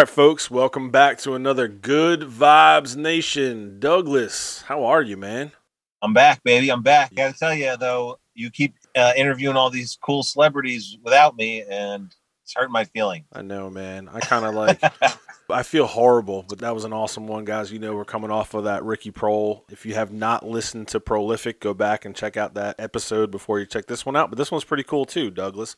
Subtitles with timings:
[0.00, 3.78] Right, folks, welcome back to another Good Vibes Nation.
[3.80, 5.52] Douglas, how are you, man?
[6.00, 6.70] I'm back, baby.
[6.72, 7.10] I'm back.
[7.12, 11.36] I Got to tell you though, you keep uh, interviewing all these cool celebrities without
[11.36, 13.26] me, and it's hurting my feelings.
[13.30, 14.08] I know, man.
[14.08, 14.82] I kind of like,
[15.50, 17.70] I feel horrible, but that was an awesome one, guys.
[17.70, 19.64] You know, we're coming off of that Ricky Prohl.
[19.70, 23.60] If you have not listened to Prolific, go back and check out that episode before
[23.60, 24.30] you check this one out.
[24.30, 25.76] But this one's pretty cool too, Douglas.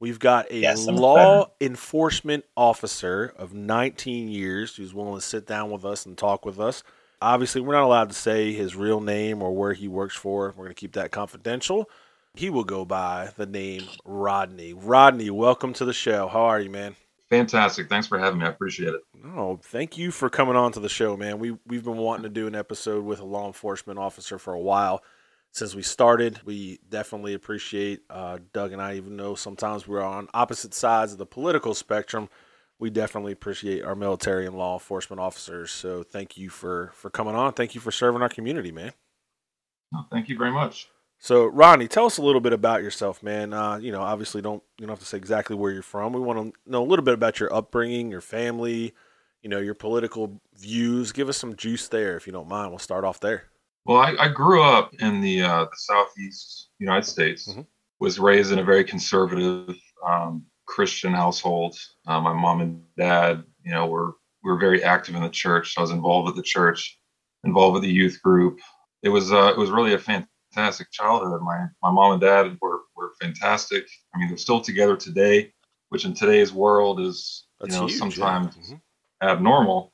[0.00, 1.52] We've got a Yes, law excited.
[1.60, 6.58] enforcement officer of 19 years who's willing to sit down with us and talk with
[6.58, 6.82] us.
[7.22, 10.46] Obviously, we're not allowed to say his real name or where he works for.
[10.56, 11.88] We're going to keep that confidential.
[12.34, 14.72] He will go by the name Rodney.
[14.72, 16.28] Rodney, welcome to the show.
[16.28, 16.96] How are you, man?
[17.28, 17.88] Fantastic.
[17.90, 18.46] Thanks for having me.
[18.46, 19.02] I appreciate it.
[19.22, 21.38] No, thank you for coming on to the show, man.
[21.38, 24.58] We we've been wanting to do an episode with a law enforcement officer for a
[24.60, 25.02] while
[25.52, 26.40] since we started.
[26.44, 31.18] We definitely appreciate uh, Doug and I, even though sometimes we're on opposite sides of
[31.18, 32.28] the political spectrum.
[32.78, 35.70] We definitely appreciate our military and law enforcement officers.
[35.70, 37.52] So thank you for for coming on.
[37.52, 38.92] Thank you for serving our community, man.
[40.10, 40.88] Thank you very much.
[41.22, 43.52] So, Ronnie, tell us a little bit about yourself, man.
[43.52, 46.14] Uh, you know, obviously, don't you don't have to say exactly where you're from.
[46.14, 48.94] We want to know a little bit about your upbringing, your family,
[49.42, 51.12] you know, your political views.
[51.12, 52.70] Give us some juice there, if you don't mind.
[52.70, 53.49] We'll start off there.
[53.86, 57.48] Well, I, I grew up in the, uh, the southeast United States.
[57.48, 57.66] Mhm.
[58.00, 59.76] Was raised in a very conservative
[60.06, 61.76] um, Christian household.
[62.06, 65.74] Uh, my mom and dad, you know, were were very active in the church.
[65.76, 66.98] I was involved with the church,
[67.44, 68.58] involved with the youth group.
[69.02, 71.42] It was uh, it was really a fantastic childhood.
[71.42, 73.84] My my mom and dad were were fantastic.
[74.14, 75.52] I mean, they're still together today,
[75.90, 77.92] which in today's world is That's you know huge.
[77.98, 77.98] yeah.
[77.98, 78.80] sometimes Mhm.
[79.22, 79.92] abnormal.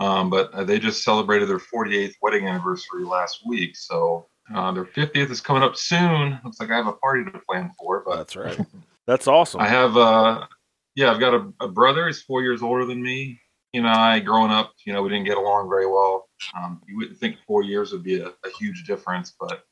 [0.00, 3.76] Um, but uh, they just celebrated their 48th wedding anniversary last week.
[3.76, 6.40] So uh, their 50th is coming up soon.
[6.42, 8.02] Looks like I have a party to plan for.
[8.04, 8.58] But That's right.
[9.06, 9.60] That's awesome.
[9.60, 10.46] I have, uh,
[10.94, 12.06] yeah, I've got a, a brother.
[12.06, 13.38] He's four years older than me.
[13.74, 16.28] You know, I growing up, you know, we didn't get along very well.
[16.56, 19.64] Um, you wouldn't think four years would be a, a huge difference, but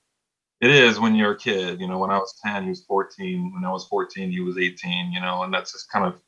[0.60, 1.80] it is when you're a kid.
[1.80, 3.54] You know, when I was 10, he was 14.
[3.54, 5.12] When I was 14, he was 18.
[5.12, 6.20] You know, and that's just kind of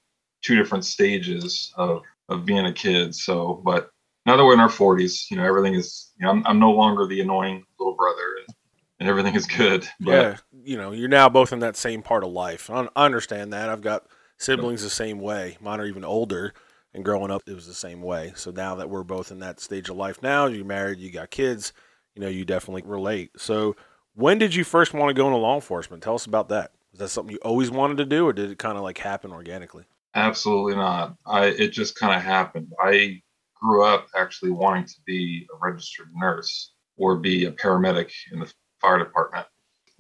[0.42, 3.14] two different stages of of being a kid.
[3.14, 3.90] So, but
[4.24, 6.12] now that we're in our 40s, you know, everything is.
[6.18, 8.56] You know, I'm, I'm no longer the annoying little brother, and,
[9.00, 9.86] and everything is good.
[10.00, 12.70] But yeah, you know, you're now both in that same part of life.
[12.70, 13.68] I I understand that.
[13.68, 14.06] I've got
[14.38, 15.58] siblings the same way.
[15.60, 16.54] Mine are even older,
[16.94, 18.32] and growing up, it was the same way.
[18.36, 21.30] So now that we're both in that stage of life now, you're married, you got
[21.30, 21.72] kids,
[22.14, 23.32] you know, you definitely relate.
[23.36, 23.76] So
[24.14, 26.02] when did you first want to go into law enforcement?
[26.02, 26.72] Tell us about that.
[26.92, 29.32] Was that something you always wanted to do, or did it kind of like happen
[29.32, 29.84] organically?
[30.14, 31.16] Absolutely not.
[31.26, 32.72] I it just kind of happened.
[32.80, 33.22] I
[33.54, 38.52] grew up actually wanting to be a registered nurse or be a paramedic in the
[38.80, 39.46] fire department.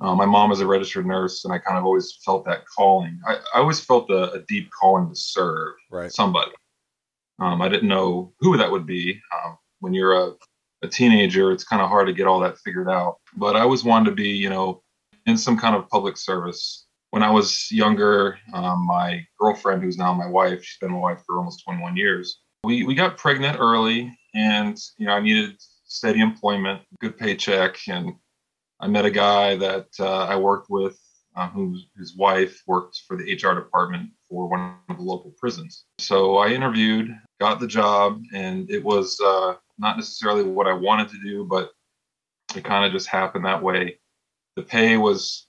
[0.00, 3.20] Uh, my mom is a registered nurse, and I kind of always felt that calling.
[3.26, 6.10] I, I always felt a, a deep calling to serve Right.
[6.10, 6.52] somebody.
[7.38, 9.20] Um, I didn't know who that would be.
[9.34, 10.32] Um, when you're a,
[10.82, 13.16] a teenager, it's kind of hard to get all that figured out.
[13.36, 14.82] But I always wanted to be, you know,
[15.26, 16.86] in some kind of public service.
[17.10, 21.22] When I was younger, um, my girlfriend, who's now my wife, she's been my wife
[21.26, 22.40] for almost 21 years.
[22.62, 28.14] We we got pregnant early, and you know, I needed steady employment, good paycheck, and
[28.80, 30.98] I met a guy that uh, I worked with,
[31.36, 35.84] uh, whose his wife worked for the HR department for one of the local prisons.
[35.98, 37.10] So I interviewed,
[37.40, 41.70] got the job, and it was uh, not necessarily what I wanted to do, but
[42.54, 43.98] it kind of just happened that way.
[44.56, 45.46] The pay was,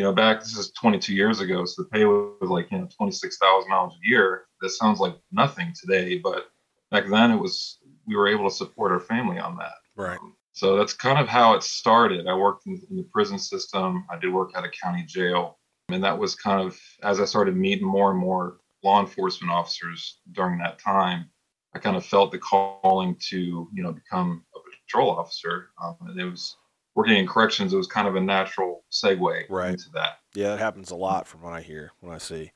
[0.00, 2.88] you know, back this is 22 years ago, so the pay was like you know
[2.96, 4.46] 26,000 dollars a year.
[4.62, 6.46] That sounds like nothing today, but
[6.90, 7.76] back then it was.
[8.06, 9.74] We were able to support our family on that.
[9.94, 10.18] Right.
[10.52, 12.26] So that's kind of how it started.
[12.26, 14.06] I worked in, in the prison system.
[14.10, 15.58] I did work at a county jail.
[15.90, 20.18] And that was kind of as I started meeting more and more law enforcement officers
[20.32, 21.26] during that time,
[21.74, 24.58] I kind of felt the calling to, you know, become a
[24.88, 25.68] patrol officer.
[25.80, 26.56] Um, and it was
[27.00, 29.70] working in corrections, it was kind of a natural segue Right.
[29.70, 30.18] into that.
[30.34, 32.52] Yeah, it happens a lot from what I hear, when I see.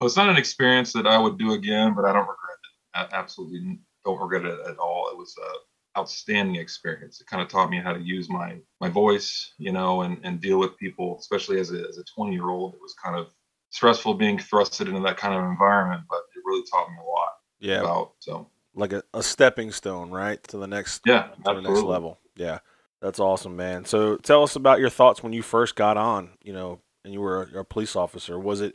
[0.00, 2.98] Well, it's not an experience that I would do again, but I don't regret it.
[2.98, 5.08] I absolutely don't regret it at all.
[5.10, 7.20] It was a outstanding experience.
[7.20, 10.40] It kind of taught me how to use my my voice, you know, and and
[10.40, 12.74] deal with people, especially as a as a 20 year old.
[12.74, 13.28] It was kind of
[13.70, 17.32] stressful being thrusted into that kind of environment, but it really taught me a lot
[17.58, 18.12] Yeah, about.
[18.20, 22.18] So like a, a stepping stone, right, to the next yeah, to the next level.
[22.36, 22.60] Yeah,
[23.00, 23.84] that's awesome, man.
[23.84, 27.20] So tell us about your thoughts when you first got on, you know, and you
[27.20, 28.38] were a, a police officer.
[28.38, 28.74] Was it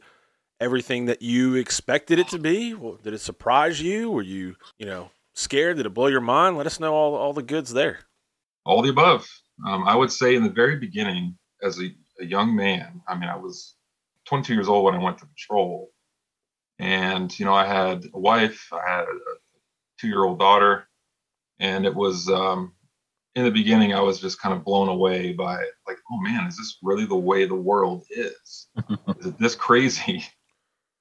[0.59, 2.73] everything that you expected it to be?
[2.73, 4.11] Well, Did it surprise you?
[4.11, 5.77] Were you, you know, scared?
[5.77, 6.57] Did it blow your mind?
[6.57, 7.99] Let us know all all the goods there.
[8.65, 9.27] all the above.
[9.67, 11.89] Um, I would say in the very beginning, as a,
[12.19, 13.75] a young man, I mean, I was
[14.25, 15.91] 22 years old when I went to patrol,
[16.79, 19.15] and you know I had a wife, I had a
[19.99, 20.87] two-year-old daughter,
[21.59, 22.73] and it was um,
[23.35, 25.57] in the beginning I was just kind of blown away by
[25.87, 28.67] like, oh man, is this really the way the world is?
[29.19, 30.23] is it this crazy?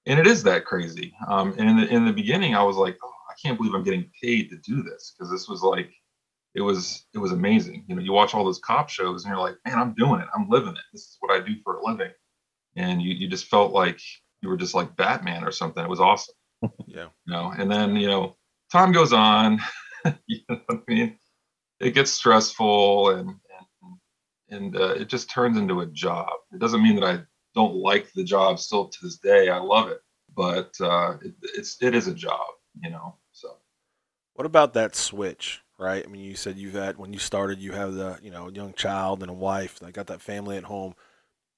[0.07, 1.15] And it is that crazy.
[1.29, 3.83] Um, and in the in the beginning, I was like, oh, I can't believe I'm
[3.83, 5.93] getting paid to do this because this was like,
[6.55, 7.85] it was it was amazing.
[7.89, 10.29] You know, you watch all those cop shows and you're like, man, I'm doing it.
[10.35, 10.83] I'm living it.
[10.93, 12.13] This is what I do for a living.
[12.77, 14.01] And you you just felt like
[14.41, 15.83] you were just like Batman or something.
[15.83, 16.35] It was awesome.
[16.87, 17.07] Yeah.
[17.25, 18.37] You know, and then you know,
[18.73, 19.61] time goes on.
[20.27, 21.19] you know what I mean?
[21.81, 23.99] It gets stressful and and
[24.51, 26.29] and uh, it just turns into a job.
[26.53, 27.23] It doesn't mean that I
[27.55, 29.49] don't like the job still to this day.
[29.49, 30.01] I love it,
[30.35, 32.47] but uh, it, it's it is a job,
[32.83, 33.17] you know.
[33.33, 33.57] So,
[34.35, 35.61] what about that switch?
[35.79, 36.05] Right.
[36.05, 38.53] I mean, you said you've had when you started, you have the you know a
[38.53, 39.81] young child and a wife.
[39.83, 40.95] I got that family at home.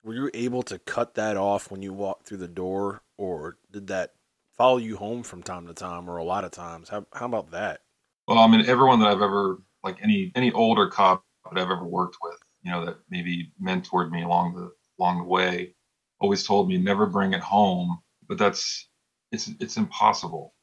[0.04, 3.88] Were you able to cut that off when you walked through the door, or did
[3.88, 4.14] that
[4.56, 6.88] follow you home from time to time, or a lot of times?
[6.88, 7.80] How how about that?
[8.28, 11.84] Well, I mean, everyone that I've ever like any any older cop that I've ever
[11.84, 15.74] worked with, you know, that maybe mentored me along the along the way,
[16.20, 17.98] always told me never bring it home.
[18.28, 18.88] But that's
[19.32, 20.54] it's it's impossible.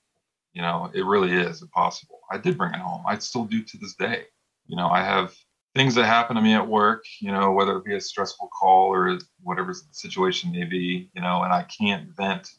[0.54, 2.22] You know, it really is impossible.
[2.32, 3.04] I did bring it home.
[3.08, 4.24] I still do to this day.
[4.68, 5.36] You know, I have
[5.76, 8.88] things that happen to me at work, you know, whether it be a stressful call
[8.88, 12.50] or whatever the situation may be, you know, and I can't vent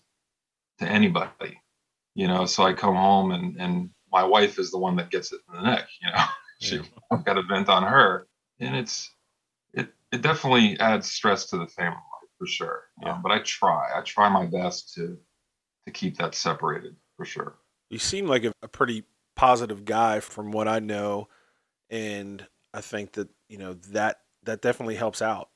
[0.79, 1.61] to anybody,
[2.15, 5.33] you know, so I come home and, and my wife is the one that gets
[5.33, 6.25] it in the neck, you know,
[6.61, 6.81] she.
[7.25, 8.27] Got a vent on her
[8.61, 9.11] and it's,
[9.75, 11.99] it, it definitely adds stress to the family
[12.39, 12.85] for sure.
[13.03, 13.15] Yeah.
[13.15, 15.19] Um, but I try, I try my best to,
[15.87, 17.57] to keep that separated for sure.
[17.91, 19.05] You seem like a, a pretty
[19.35, 21.29] positive guy from what I know.
[21.89, 25.49] And I think that you know that that definitely helps out.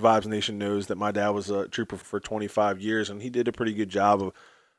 [0.00, 3.48] Vibes Nation knows that my dad was a trooper for 25 years, and he did
[3.48, 4.32] a pretty good job of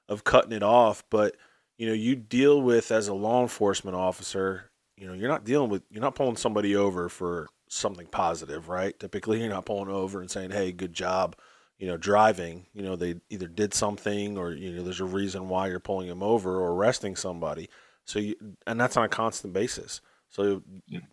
[0.07, 1.03] of cutting it off.
[1.09, 1.35] But
[1.77, 4.70] you know, you deal with as a law enforcement officer,
[5.01, 8.97] you know, you're not dealing with you're not pulling somebody over for something positive, right?
[8.99, 11.35] Typically, you're not pulling over and saying, "Hey, good job."
[11.79, 12.67] You know, driving.
[12.73, 16.07] You know, they either did something, or you know, there's a reason why you're pulling
[16.07, 17.67] them over or arresting somebody.
[18.05, 18.35] So, you,
[18.67, 20.01] and that's on a constant basis.
[20.29, 20.61] So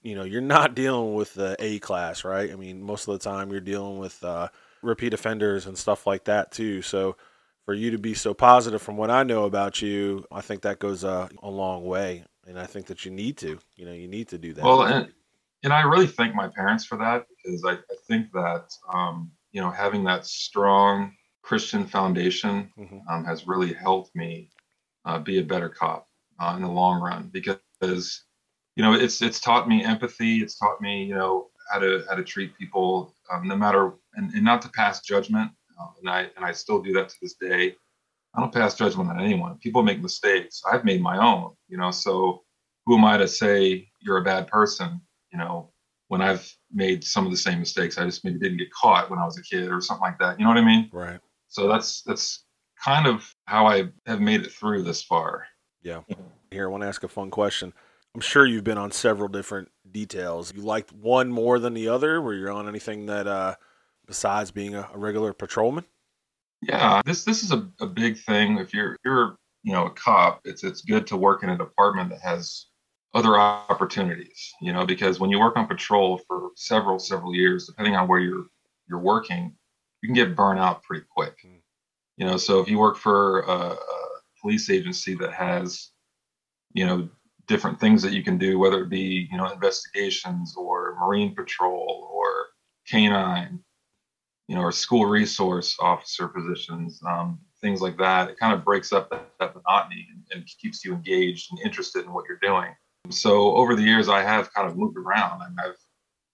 [0.02, 2.52] you know you're not dealing with the A class, right?
[2.52, 4.49] I mean, most of the time you're dealing with uh,
[4.82, 6.82] repeat offenders and stuff like that too.
[6.82, 7.17] So
[7.64, 10.78] for you to be so positive, from what I know about you, I think that
[10.78, 13.59] goes uh, a long way, and I think that you need to.
[13.76, 14.64] You know, you need to do that.
[14.64, 15.12] Well, and,
[15.62, 19.61] and I really thank my parents for that because I, I think that um, you
[19.61, 21.12] know having that strong
[21.43, 22.99] Christian foundation mm-hmm.
[23.11, 24.50] um, has really helped me
[25.05, 26.09] uh, be a better cop
[26.40, 28.25] uh, in the long run because
[28.78, 30.37] you know, it's it's taught me empathy.
[30.37, 34.33] It's taught me, you know, how to how to treat people, um, no matter and,
[34.33, 35.50] and not to pass judgment.
[35.81, 37.75] Um, and I and I still do that to this day.
[38.35, 39.58] I don't pass judgment on anyone.
[39.58, 40.62] People make mistakes.
[40.70, 41.54] I've made my own.
[41.68, 42.42] You know, so
[42.87, 45.00] who am I to say you're a bad person?
[45.32, 45.73] You know,
[46.08, 49.18] when I've made some of the same mistakes, I just maybe didn't get caught when
[49.18, 50.38] I was a kid or something like that.
[50.38, 50.88] You know what I mean?
[50.92, 51.20] Right.
[51.49, 52.44] So that's that's
[52.82, 55.47] kind of how I have made it through this far.
[55.82, 56.02] Yeah.
[56.50, 57.73] Here, I want to ask a fun question.
[58.14, 60.52] I'm sure you've been on several different details.
[60.54, 62.20] You liked one more than the other?
[62.20, 63.56] Were you on anything that, uh,
[64.06, 65.85] besides being a, a regular patrolman?
[66.62, 68.59] Yeah, this this is a, a big thing.
[68.59, 72.11] If you're you're you know a cop, it's it's good to work in a department
[72.11, 72.67] that has
[73.15, 74.53] other opportunities.
[74.61, 78.19] You know, because when you work on patrol for several several years, depending on where
[78.19, 78.47] you're
[78.88, 79.55] you're working,
[80.03, 81.37] you can get burnt out pretty quick.
[81.45, 81.61] Mm.
[82.17, 83.79] You know, so if you work for a, a
[84.41, 85.91] police agency that has
[86.73, 87.09] you know
[87.47, 92.11] different things that you can do, whether it be you know investigations or marine patrol
[92.12, 92.47] or
[92.88, 93.61] canine,
[94.49, 98.31] you know, or school resource officer positions, um, things like that.
[98.31, 102.05] It kind of breaks up that, that monotony and, and, keeps you engaged and interested
[102.05, 102.75] in what you're doing.
[103.11, 105.43] So over the years, I have kind of moved around.
[105.43, 105.76] I mean, I've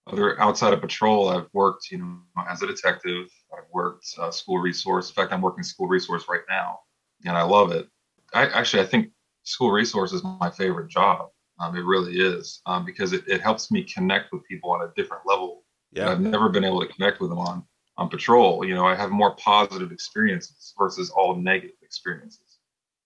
[0.07, 2.19] other outside of patrol, I've worked, you know,
[2.49, 3.27] as a detective.
[3.57, 5.09] I've worked uh, school resource.
[5.09, 6.81] In fact, I'm working school resource right now,
[7.25, 7.89] and I love it.
[8.35, 9.09] I actually, I think
[9.45, 11.29] school resource is my favorite job.
[11.59, 14.93] Um, it really is um, because it, it helps me connect with people on a
[14.95, 15.65] different level.
[15.93, 16.11] Yeah.
[16.11, 17.65] I've never been able to connect with them on
[17.97, 18.65] on patrol.
[18.65, 22.59] You know, I have more positive experiences versus all negative experiences.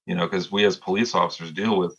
[0.07, 1.97] You know, because we as police officers deal with,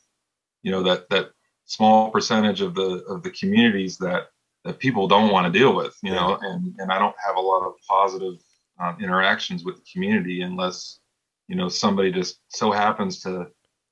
[0.63, 1.29] you know, that that
[1.65, 4.29] small percentage of the of the communities that
[4.65, 5.96] that people don't want to deal with.
[6.01, 8.36] You know, and and I don't have a lot of positive
[8.79, 11.00] um, interactions with the community unless
[11.48, 13.48] you know somebody just so happens to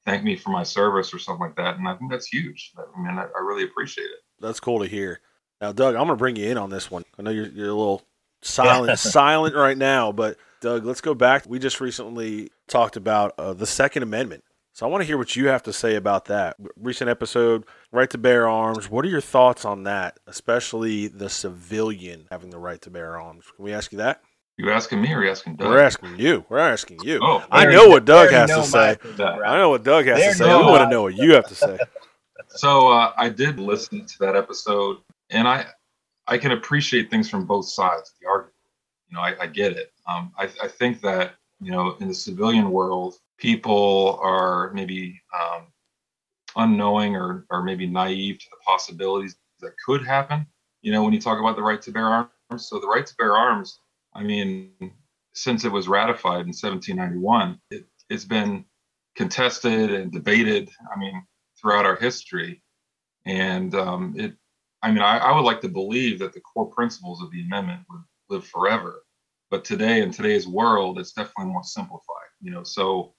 [0.08, 1.78] thank me for my service or something like that.
[1.78, 2.72] And I think that's huge.
[2.78, 4.20] I mean, I, I really appreciate it.
[4.40, 5.20] That's cool to hear.
[5.60, 7.04] Now, Doug, I'm going to bring you in on this one.
[7.20, 8.07] I know you're, you're a little
[8.42, 11.46] silent, silent right now, but Doug, let's go back.
[11.48, 14.44] We just recently talked about uh, the Second Amendment.
[14.74, 16.56] So I want to hear what you have to say about that.
[16.76, 18.92] Recent episode, right to bear arms.
[18.92, 23.46] What are your thoughts on that, especially the civilian having the right to bear arms?
[23.56, 24.22] Can we ask you that?
[24.58, 25.70] You asking me or you asking Doug?
[25.70, 26.46] We're asking you.
[26.50, 27.20] We're asking you.
[27.22, 28.06] Oh, I know what.
[28.06, 28.98] Doug has to say.
[29.24, 30.46] I know what Doug has There to say.
[30.46, 31.78] We want to know what you have to say.
[32.50, 34.98] So uh, I did listen to that episode,
[35.30, 35.66] and I
[36.28, 38.54] I can appreciate things from both sides of the argument.
[39.10, 39.94] You know, I, I get it.
[40.08, 45.68] Um, I, I think that you know in the civilian world, people are maybe um,
[46.56, 50.46] unknowing or or maybe naive to the possibilities that could happen.
[50.82, 52.30] You know, when you talk about the right to bear arms.
[52.58, 53.82] So the right to bear arms,
[54.14, 54.72] I mean,
[55.34, 58.64] since it was ratified in 1791, it, it's been
[59.16, 60.70] contested and debated.
[60.94, 61.26] I mean,
[61.60, 62.62] throughout our history.
[63.26, 64.34] And um, it,
[64.82, 67.82] I mean, I, I would like to believe that the core principles of the amendment
[67.90, 69.04] would live forever.
[69.50, 72.30] But today, in today's world, it's definitely more simplified.
[72.42, 73.14] You know, so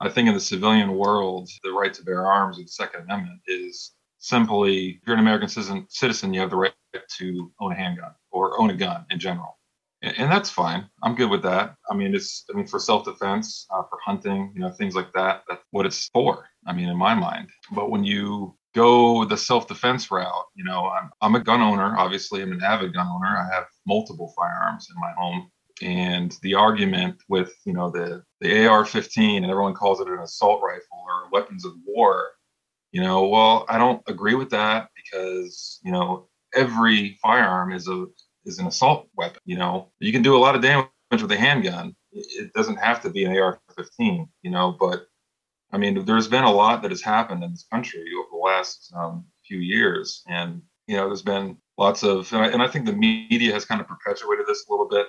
[0.00, 3.40] I think in the civilian world, the right to bear arms and the Second Amendment
[3.46, 6.72] is simply if you're an American citizen, citizen, you have the right
[7.18, 9.58] to own a handgun or own a gun in general.
[10.02, 10.88] And, and that's fine.
[11.02, 11.74] I'm good with that.
[11.90, 15.12] I mean, it's, I mean, for self defense, uh, for hunting, you know, things like
[15.14, 16.46] that, that's what it's for.
[16.66, 17.48] I mean, in my mind.
[17.72, 21.96] But when you go the self defense route, you know, I'm, I'm a gun owner.
[21.96, 23.26] Obviously, I'm an avid gun owner.
[23.26, 25.50] I have multiple firearms in my home.
[25.82, 30.18] And the argument with, you know, the, the AR 15 and everyone calls it an
[30.20, 32.30] assault rifle or weapons of war,
[32.92, 38.06] you know, well, I don't agree with that because, you know, every firearm is a
[38.44, 39.40] is an assault weapon.
[39.44, 41.94] You know, you can do a lot of damage with a handgun.
[42.12, 44.28] It doesn't have to be an AR-15.
[44.42, 45.08] You know, but
[45.72, 48.92] I mean, there's been a lot that has happened in this country over the last
[48.94, 52.86] um, few years, and you know, there's been lots of, and I, and I think
[52.86, 55.06] the media has kind of perpetuated this a little bit.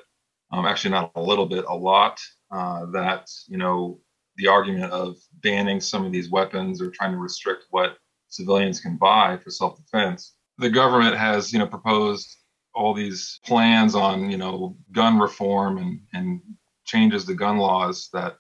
[0.52, 2.20] Um, actually, not a little bit, a lot.
[2.50, 4.00] Uh, that you know,
[4.38, 7.98] the argument of banning some of these weapons or trying to restrict what
[8.30, 10.34] civilians can buy for self-defense.
[10.58, 12.36] The government has, you know, proposed
[12.74, 16.42] all these plans on, you know, gun reform and and
[16.86, 18.38] changes to gun laws that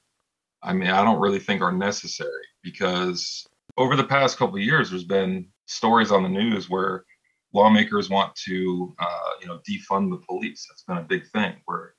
[0.68, 3.48] I mean, I don't really think are necessary because
[3.78, 7.06] over the past couple years, there's been stories on the news where
[7.54, 10.68] lawmakers want to, uh, you know, defund the police.
[10.68, 11.94] That's been a big thing where,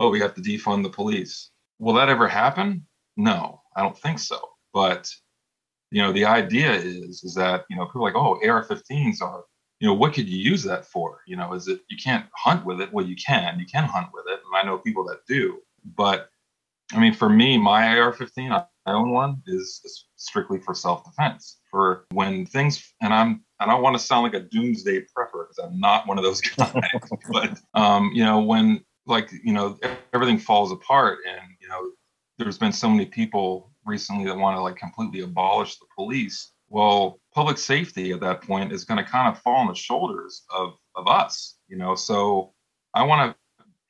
[0.00, 1.50] oh, we have to defund the police.
[1.78, 2.84] Will that ever happen?
[3.16, 4.40] No, I don't think so.
[4.74, 5.08] But
[5.92, 9.44] you know, the idea is is that you know people are like, oh, AR-15s are,
[9.78, 11.20] you know, what could you use that for?
[11.28, 12.92] You know, is it you can't hunt with it?
[12.92, 13.60] Well, you can.
[13.60, 15.60] You can hunt with it, and I know people that do.
[15.96, 16.28] But
[16.92, 21.58] I mean, for me, my AR-15, I I own one, is, is strictly for self-defense.
[21.70, 25.58] For when things, and I'm, I don't want to sound like a doomsday prepper because
[25.62, 26.72] I'm not one of those guys.
[27.30, 29.78] but um, you know, when like you know
[30.12, 31.90] everything falls apart, and you know,
[32.38, 36.52] there's been so many people recently that want to like completely abolish the police.
[36.68, 40.42] Well, public safety at that point is going to kind of fall on the shoulders
[40.52, 41.58] of of us.
[41.68, 42.54] You know, so
[42.94, 43.39] I want to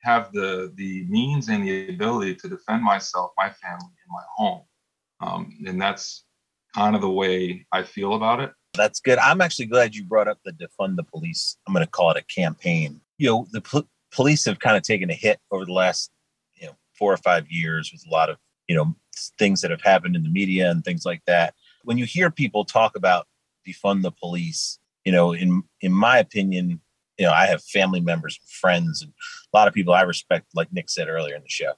[0.03, 4.61] have the the means and the ability to defend myself, my family, and my home.
[5.19, 6.25] Um, and that's
[6.75, 8.51] kind of the way I feel about it.
[8.73, 9.19] That's good.
[9.19, 11.57] I'm actually glad you brought up the defund the police.
[11.67, 13.01] I'm going to call it a campaign.
[13.17, 16.11] You know, the pol- police have kind of taken a hit over the last,
[16.55, 18.95] you know, four or five years with a lot of, you know,
[19.37, 21.53] things that have happened in the media and things like that.
[21.83, 23.27] When you hear people talk about
[23.67, 26.79] defund the police, you know, in in my opinion,
[27.21, 29.13] you know, I have family members, and friends, and
[29.53, 31.73] a lot of people I respect, like Nick said earlier in the show,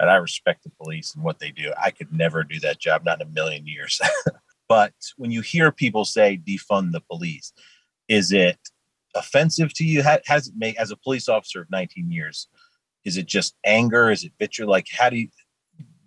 [0.00, 1.72] that I respect the police and what they do.
[1.80, 4.00] I could never do that job, not in a million years.
[4.68, 7.52] but when you hear people say defund the police,
[8.08, 8.58] is it
[9.14, 10.02] offensive to you?
[10.02, 12.48] Ha- Has it made as a police officer of 19 years?
[13.04, 14.10] Is it just anger?
[14.10, 14.68] Is it vitriol?
[14.68, 15.28] Like, how do you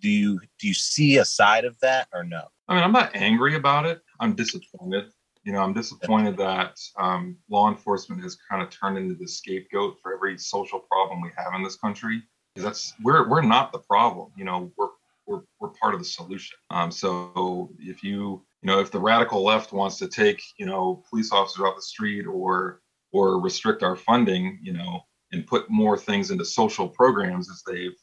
[0.00, 2.42] do you do you see a side of that or no?
[2.68, 4.02] I mean, I'm not angry about it.
[4.20, 5.06] I'm disappointed.
[5.44, 9.98] You know, I'm disappointed that um, law enforcement has kind of turned into the scapegoat
[10.00, 12.22] for every social problem we have in this country.
[12.54, 14.30] Because that's we're we're not the problem.
[14.36, 14.88] You know, we're
[15.26, 16.56] we're we're part of the solution.
[16.70, 21.02] Um, so if you you know if the radical left wants to take you know
[21.08, 22.80] police officers off the street or
[23.12, 25.00] or restrict our funding, you know,
[25.32, 27.96] and put more things into social programs as they've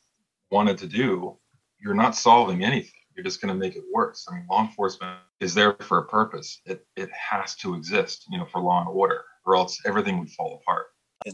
[0.52, 1.38] wanted to do,
[1.80, 2.92] you're not solving anything.
[3.20, 4.26] You're just going to make it worse.
[4.32, 6.62] I mean, law enforcement is there for a purpose.
[6.66, 10.30] It it has to exist, you know, for law and order, or else everything would
[10.30, 10.86] fall apart.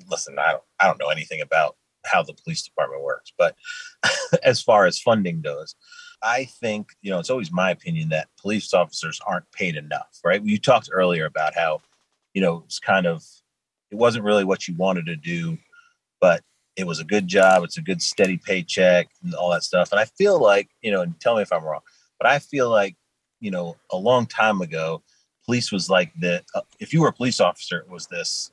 [0.10, 3.56] Listen, I don't I don't know anything about how the police department works, but
[4.44, 5.76] as far as funding goes,
[6.24, 10.20] I think you know it's always my opinion that police officers aren't paid enough.
[10.24, 10.44] Right?
[10.44, 11.84] You talked earlier about how
[12.34, 13.22] you know it's kind of
[13.92, 15.60] it wasn't really what you wanted to do,
[16.20, 16.42] but
[16.76, 17.64] it was a good job.
[17.64, 19.92] It's a good steady paycheck and all that stuff.
[19.92, 21.82] And I feel like, you know, and tell me if I'm wrong,
[22.20, 22.96] but I feel like,
[23.40, 25.02] you know, a long time ago,
[25.46, 28.52] police was like the, uh, if you were a police officer, it was this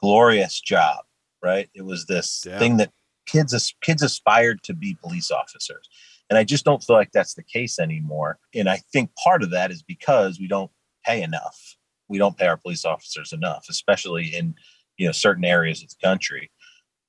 [0.00, 1.04] glorious job,
[1.42, 1.68] right?
[1.74, 2.58] It was this Yeah.
[2.58, 2.92] thing that
[3.26, 5.88] kids, kids aspired to be police officers.
[6.30, 8.38] And I just don't feel like that's the case anymore.
[8.54, 10.70] And I think part of that is because we don't
[11.04, 11.76] pay enough.
[12.06, 14.54] We don't pay our police officers enough, especially in,
[14.96, 16.50] you know, certain areas of the country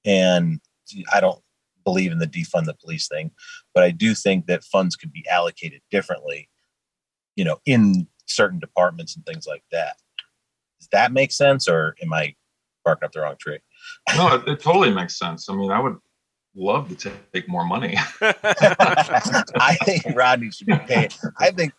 [0.05, 0.59] and
[1.13, 1.41] I don't
[1.83, 3.31] believe in the defund the police thing,
[3.73, 6.49] but I do think that funds could be allocated differently,
[7.35, 9.95] you know, in certain departments and things like that.
[10.79, 12.35] Does that make sense, or am I
[12.85, 13.59] barking up the wrong tree?
[14.15, 15.49] no, it, it totally makes sense.
[15.49, 15.97] I mean, I would
[16.55, 17.95] love to take more money.
[18.21, 21.13] I think Rodney should be paid.
[21.37, 21.73] I think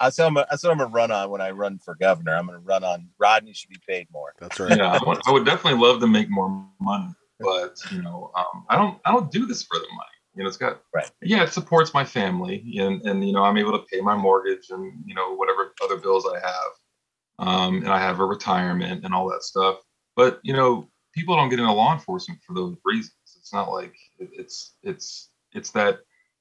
[0.00, 2.36] that's what, I'm, that's what I'm gonna run on when I run for governor.
[2.36, 4.34] I'm gonna run on Rodney should be paid more.
[4.38, 4.76] That's right.
[4.76, 8.64] yeah, I would, I would definitely love to make more money, but you know, um,
[8.68, 8.98] I don't.
[9.04, 10.08] I don't do this for the money.
[10.34, 11.10] You know, it's got Right.
[11.22, 14.70] Yeah, it supports my family, and and you know, I'm able to pay my mortgage
[14.70, 19.14] and you know whatever other bills I have, um, and I have a retirement and
[19.14, 19.78] all that stuff.
[20.16, 23.14] But you know, people don't get into law enforcement for those reasons.
[23.36, 26.00] It's not like it, it's it's it's that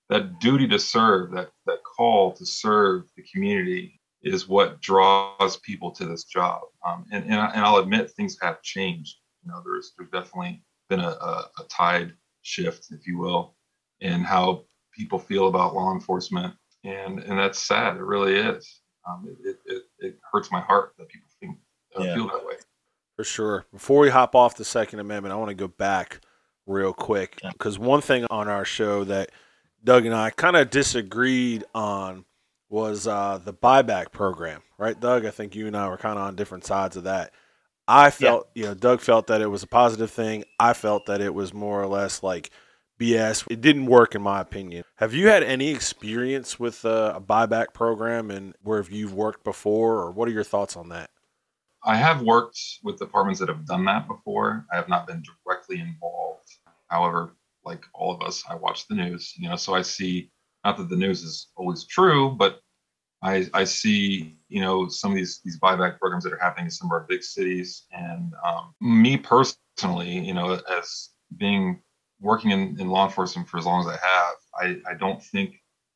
[0.10, 5.92] that duty to serve, that that call to serve the community is what draws people
[5.92, 6.62] to this job.
[6.86, 9.16] Um, and, and, I, and I'll admit things have changed.
[9.44, 13.56] You know, there's there's definitely been a, a, a tide shift, if you will,
[14.02, 17.98] in how people feel about law enforcement, and and that's sad.
[17.98, 18.82] It really is.
[19.08, 21.58] Um, it, it, it, hurts my heart that people think
[21.98, 22.16] uh, Yeah.
[22.16, 22.56] feel that way.
[23.16, 23.66] For sure.
[23.72, 26.20] Before we hop off the Second Amendment, I want to go back
[26.66, 29.32] real quick because one thing on our show that
[29.84, 32.26] Doug and I kind of disagreed on
[32.70, 35.26] was uh, the buyback program, right, Doug?
[35.26, 37.32] I think you and I were kind of on different sides of that.
[37.88, 40.44] I felt, you know, Doug felt that it was a positive thing.
[40.60, 42.52] I felt that it was more or less like
[43.00, 43.46] BS.
[43.50, 44.84] It didn't work, in my opinion.
[44.96, 49.44] Have you had any experience with uh, a buyback program and where have you worked
[49.44, 51.10] before, or what are your thoughts on that?
[51.84, 54.66] I have worked with departments that have done that before.
[54.74, 56.50] I have not been directly involved.
[56.88, 60.32] However, like all of us, I watch the news, you know, so I see
[60.66, 62.60] not that the news is always true, but
[63.22, 66.72] I I see, you know, some of these these buyback programs that are happening in
[66.72, 67.86] some of our big cities.
[67.92, 71.82] And um, me personally, you know, as being
[72.20, 75.56] working in, in law enforcement for as long as I have, I, I don't think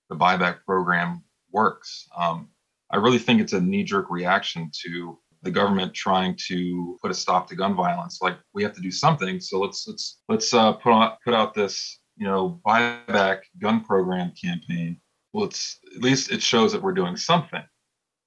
[0.10, 2.08] the buyback program works.
[2.16, 2.50] Um,
[2.92, 7.14] I really think it's a knee jerk reaction to the government trying to put a
[7.14, 8.20] stop to gun violence.
[8.22, 9.40] Like we have to do something.
[9.40, 14.34] So let's let's let's uh, put out put out this you know buyback gun program
[14.42, 15.00] campaign.
[15.34, 17.64] Well, it's at least it shows that we're doing something.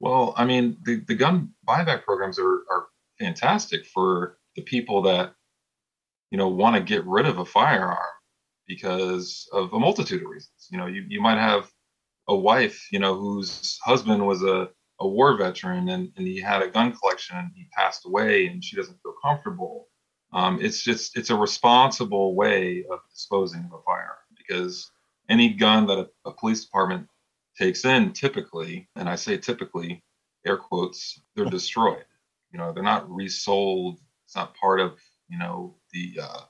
[0.00, 2.86] Well, I mean the, the gun buyback programs are are
[3.18, 5.34] fantastic for the people that
[6.30, 7.98] you know want to get rid of a firearm
[8.66, 10.68] because of a multitude of reasons.
[10.70, 11.70] You know, you, you might have
[12.28, 16.62] a wife, you know, whose husband was a a war veteran and, and he had
[16.62, 19.88] a gun collection and he passed away and she doesn't feel comfortable.
[20.32, 24.90] Um, it's just it's a responsible way of disposing of a firearm because
[25.28, 27.08] any gun that a, a police department
[27.56, 30.02] takes in typically, and I say typically,
[30.46, 32.04] air quotes, they're destroyed.
[32.52, 33.98] You know, they're not resold.
[34.26, 36.40] It's not part of you know the uh,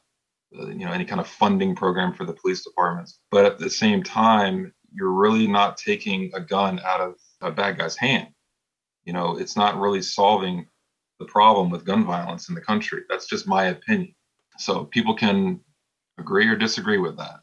[0.52, 3.20] you know any kind of funding program for the police departments.
[3.30, 7.78] But at the same time, you're really not taking a gun out of a bad
[7.78, 8.28] guy's hand.
[9.04, 10.66] You know, it's not really solving
[11.18, 13.02] the problem with gun violence in the country.
[13.08, 14.14] That's just my opinion.
[14.58, 15.60] So people can
[16.18, 17.40] agree or disagree with that.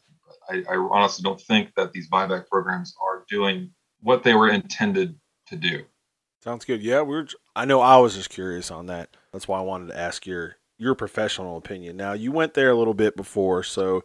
[0.52, 5.18] I, I honestly don't think that these buyback programs are doing what they were intended
[5.46, 5.84] to do.
[6.42, 6.82] Sounds good.
[6.82, 7.26] Yeah, we're.
[7.54, 9.16] I know I was just curious on that.
[9.32, 11.96] That's why I wanted to ask your your professional opinion.
[11.96, 14.02] Now you went there a little bit before, so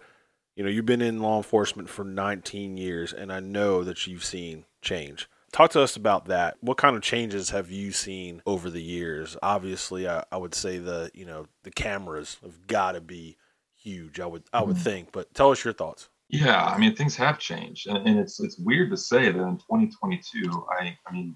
[0.56, 4.24] you know you've been in law enforcement for 19 years, and I know that you've
[4.24, 5.28] seen change.
[5.52, 6.58] Talk to us about that.
[6.62, 9.36] What kind of changes have you seen over the years?
[9.42, 13.38] Obviously, I, I would say the you know the cameras have got to be
[13.76, 14.20] huge.
[14.20, 14.84] I would I would mm-hmm.
[14.84, 16.10] think, but tell us your thoughts.
[16.30, 19.58] Yeah, I mean things have changed, and, and it's it's weird to say that in
[19.58, 20.68] 2022.
[20.80, 21.36] I I mean,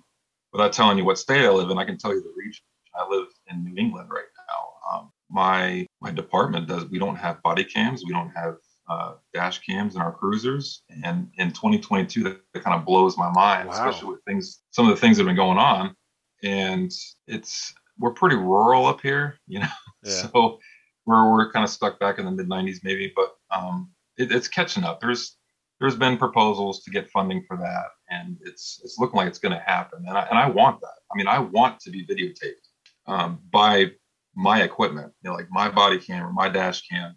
[0.52, 2.64] without telling you what state I live in, I can tell you the region.
[2.94, 4.98] I live in New England right now.
[5.00, 6.86] Um, my my department does.
[6.86, 8.04] We don't have body cams.
[8.06, 8.58] We don't have
[8.90, 10.84] uh, dash cams in our cruisers.
[11.04, 13.74] And in 2022, that, that kind of blows my mind, Wow.
[13.74, 15.96] especially with things, some of the things that have been going on.
[16.44, 16.92] And
[17.28, 19.68] it's we're pretty rural up here, you know.
[20.04, 20.12] Yeah.
[20.32, 20.60] So
[21.06, 24.48] we're we're kind of stuck back in the mid 90s maybe, but um, it, it's
[24.48, 25.02] catching up.
[25.02, 25.38] There's
[25.80, 29.56] there's been proposals to get funding for that, and it's it's looking like it's going
[29.56, 30.04] to happen.
[30.08, 31.00] And I, and I want that.
[31.12, 32.68] I mean, I want to be videotaped
[33.08, 33.92] um, by
[34.36, 37.16] my equipment, you know, like my body camera, my dash cam,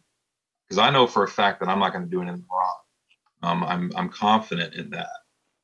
[0.67, 2.79] because I know for a fact that I'm not going to do anything wrong.
[3.43, 5.11] Um, I'm I'm confident in that,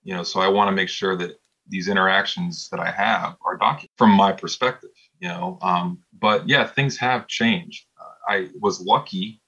[0.02, 0.22] you know.
[0.22, 1.32] So I want to make sure that
[1.66, 5.58] these interactions that I have are documented from my perspective, you know.
[5.62, 7.86] Um, but yeah, things have changed.
[7.98, 9.40] Uh, I was lucky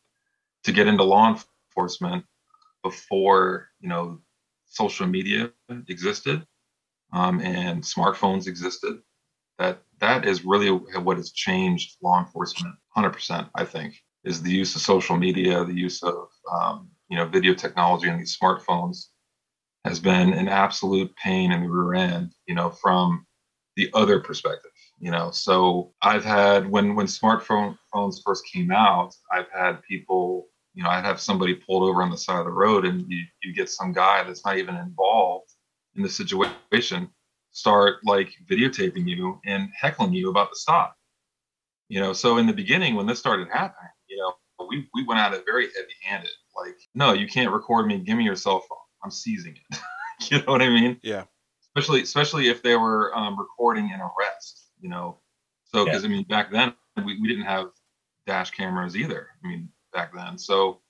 [0.65, 1.52] to get into law enforcement
[2.83, 4.21] before you know
[4.67, 5.53] social media
[5.89, 6.47] existed
[7.13, 9.01] um, and smartphones existed.
[9.59, 13.49] That that is really what has changed law enforcement 100%.
[13.55, 17.55] I think is the use of social media, the use of um, you know video
[17.55, 19.07] technology and these smartphones
[19.85, 22.33] has been an absolute pain in the rear end.
[22.47, 23.27] You know from
[23.77, 24.71] the other perspective.
[24.99, 30.49] You know, so I've had when when smartphone phones first came out, I've had people
[30.75, 33.25] you know, I'd have somebody pulled over on the side of the road and you,
[33.43, 35.53] you get some guy that's not even involved
[35.97, 37.09] in the situation
[37.53, 40.97] start like videotaping you and heckling you about the stop.
[41.89, 44.33] You know, so in the beginning when this started happening, you know,
[44.69, 46.31] we, we went at it very heavy handed.
[46.57, 47.99] Like, no, you can't record me.
[47.99, 48.79] Give me your cell phone.
[49.05, 49.79] I'm seizing it.
[50.31, 50.99] you know what I mean?
[51.03, 51.25] Yeah.
[51.77, 55.19] Especially, especially if they were um, recording an arrest, you know?
[55.65, 56.09] So, cause yeah.
[56.09, 57.67] I mean, back then we, we didn't have
[58.27, 59.29] dash cameras either.
[59.45, 60.39] I mean, back then.
[60.39, 60.81] So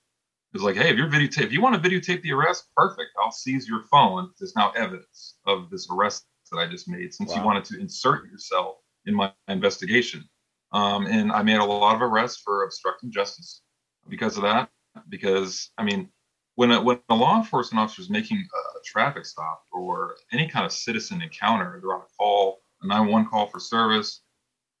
[0.53, 3.09] it was like, hey, if you're videotape, if you want to videotape the arrest, perfect.
[3.21, 4.29] I'll seize your phone.
[4.39, 7.37] There's now evidence of this arrest that I just made since wow.
[7.37, 10.27] you wanted to insert yourself in my investigation.
[10.71, 13.61] Um, and I made a lot of arrests for obstructing justice
[14.09, 14.69] because of that.
[15.09, 16.09] Because I mean,
[16.55, 20.47] when a, when a law enforcement officer is making a, a traffic stop or any
[20.47, 24.21] kind of citizen encounter, they're on a call, a 911 call for service,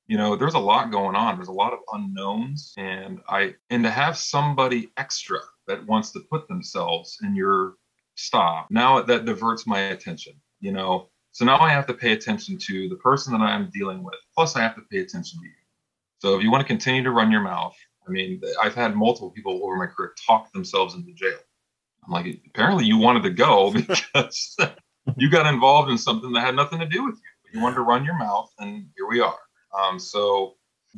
[0.07, 1.37] you know there's a lot going on.
[1.37, 6.19] There's a lot of unknowns and i and to have somebody extra that wants to
[6.31, 7.75] put themselves in your
[8.15, 11.09] stop now that diverts my attention you know?
[11.31, 14.55] So now i have to pay attention to the person that i'm dealing with plus
[14.55, 15.51] i have to pay attention to you.
[16.19, 17.75] So if you want to continue to run your mouth
[18.07, 21.39] i mean i've had multiple people over my career talk themselves into jail.
[22.05, 24.55] I'm like apparently you wanted to go because
[25.17, 27.57] you got involved in something that had nothing to do with you.
[27.57, 29.39] You wanted to run your mouth and here we are
[29.77, 30.55] um, so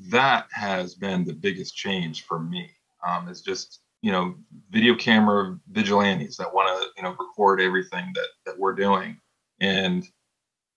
[0.09, 2.69] that has been the biggest change for me.
[3.05, 4.35] Um, is just you know
[4.71, 9.19] video camera vigilantes that want to you know record everything that that we're doing.
[9.61, 10.05] And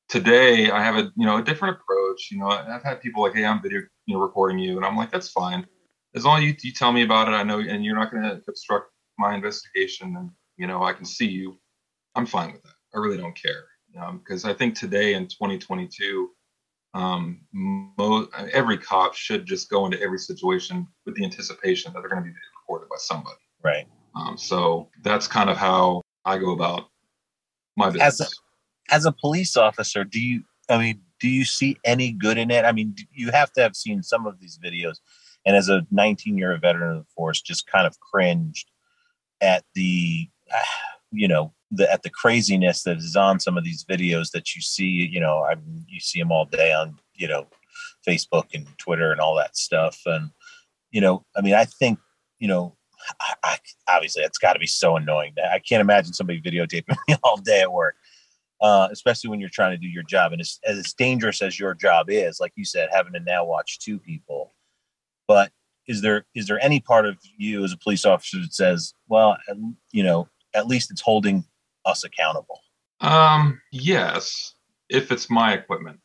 [0.09, 2.29] today I have a you know a different approach.
[2.31, 4.97] You know I've had people like, hey, I'm video you know recording you, and I'm
[4.97, 5.67] like, that's fine
[6.15, 7.33] as long as you, you tell me about it.
[7.33, 11.05] I know, and you're not going to obstruct my investigation, and you know I can
[11.05, 11.59] see you.
[12.15, 12.75] I'm fine with that.
[12.95, 13.65] I really don't care
[14.19, 16.31] because um, I think today in 2022
[16.95, 22.11] um, mo- every cop should just go into every situation with the anticipation that they're
[22.11, 23.37] going to be recorded by somebody.
[23.63, 23.87] Right.
[24.15, 26.89] Um, so that's kind of how I go about
[27.77, 28.21] my business.
[28.21, 30.43] As a, as a police officer, do you?
[30.69, 32.65] I mean, do you see any good in it?
[32.65, 34.97] I mean, you have to have seen some of these videos,
[35.47, 38.71] and as a 19 year veteran of the force, just kind of cringed
[39.41, 40.29] at the,
[41.11, 44.63] you know, the at the craziness that is on some of these videos that you
[44.63, 45.55] see you know i
[45.87, 47.47] you see them all day on you know
[48.09, 50.01] facebook and twitter and all that stuff.
[50.07, 50.31] And
[50.91, 51.99] you know i mean i think
[52.39, 52.75] you know
[53.21, 56.97] I, I obviously it's got to be so annoying that i can't imagine somebody videotaping
[57.09, 57.97] me all day at work
[58.61, 60.33] uh, especially when you're trying to do your job.
[60.33, 63.79] And as, as dangerous as your job is like you said having to now watch
[63.79, 64.55] two people.
[65.27, 65.53] But
[65.87, 69.39] is there is there any part of you as a police officer that says well
[69.93, 71.45] you know at least it's holding
[71.85, 72.61] us accountable?
[73.01, 74.55] Um, yes,
[74.89, 76.01] if it's my equipment.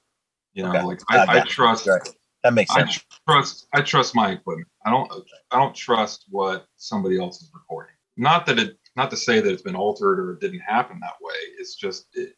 [0.54, 0.84] You know, okay.
[0.84, 1.88] like I, I trust.
[1.88, 2.08] Right.
[2.44, 3.04] That makes sense.
[3.28, 3.68] I trust.
[3.74, 4.68] I trust my equipment.
[4.86, 5.12] I don't.
[5.52, 7.96] I don't trust what somebody else is recording.
[8.18, 8.78] Not that it.
[8.96, 11.34] Not to say that it's been altered or it didn't happen that way.
[11.58, 12.08] It's just.
[12.14, 12.36] It,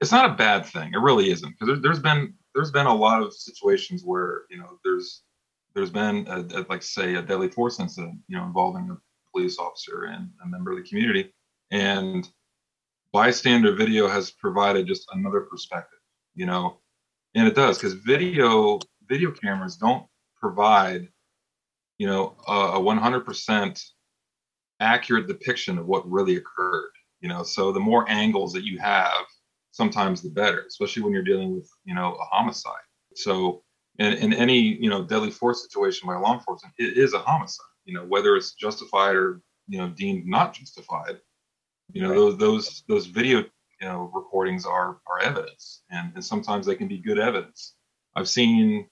[0.00, 0.92] it's not a bad thing.
[0.92, 4.58] It really isn't because there, there's been there's been a lot of situations where you
[4.58, 5.22] know there's
[5.74, 8.96] there's been a, a, like say a deadly force incident you know involving a
[9.34, 11.32] police officer and a member of the community
[11.70, 12.28] and
[13.12, 15.98] bystander video has provided just another perspective,
[16.34, 16.78] you know,
[17.34, 20.06] and it does because video video cameras don't
[20.40, 21.08] provide,
[21.98, 23.84] you know, a, a 100%
[24.80, 26.90] accurate depiction of what really occurred.
[27.20, 29.24] You know, so the more angles that you have,
[29.72, 32.86] sometimes the better, especially when you're dealing with, you know, a homicide.
[33.14, 33.62] So
[33.98, 37.73] in, in any, you know, deadly force situation by law enforcement, it is a homicide.
[37.84, 41.20] You know, whether it's justified or you know deemed not justified
[41.92, 42.16] you know, right.
[42.16, 43.38] those those those video
[43.80, 47.74] you know recordings are are evidence, and, and sometimes they can be good evidence.
[48.16, 48.88] I've seen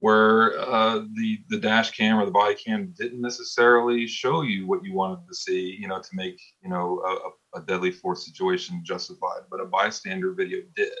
[0.00, 4.84] where uh, the the dash cam or the body cam didn't necessarily show you what
[4.84, 7.02] you wanted to see, you know, to make you know
[7.54, 10.92] a, a deadly force situation justified, but a bystander video did,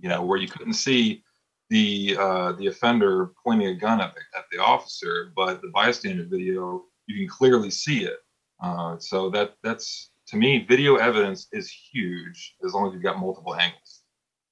[0.00, 1.22] you know, where you couldn't see
[1.72, 6.26] the uh, the offender pointing a gun at the, at the officer, but the bystander
[6.28, 8.18] video you can clearly see it.
[8.62, 13.18] Uh, so that that's to me, video evidence is huge as long as you've got
[13.18, 14.02] multiple angles.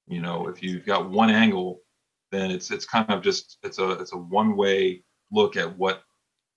[0.07, 1.81] You know, if you've got one angle,
[2.31, 6.01] then it's it's kind of just it's a it's a one way look at what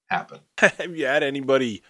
[0.06, 0.40] happened.
[0.58, 1.82] have you had anybody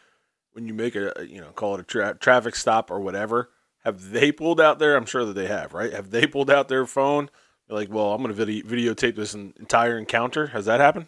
[0.52, 3.50] when you make a you know call it a tra- traffic stop or whatever?
[3.84, 4.96] Have they pulled out their?
[4.96, 5.92] I'm sure that they have, right?
[5.92, 7.30] Have they pulled out their phone?
[7.66, 10.48] They're like, well, I'm going to video- videotape this entire encounter.
[10.48, 11.06] Has that happened?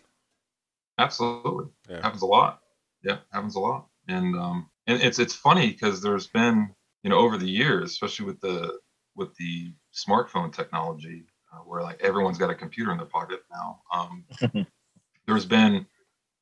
[0.98, 2.00] Absolutely, yeah.
[2.02, 2.60] happens a lot.
[3.02, 6.70] Yeah, happens a lot, and um, and it's it's funny because there's been
[7.02, 8.78] you know over the years, especially with the
[9.14, 13.82] with the smartphone technology, uh, where like everyone's got a computer in their pocket now.
[13.92, 14.24] Um,
[15.26, 15.86] there's been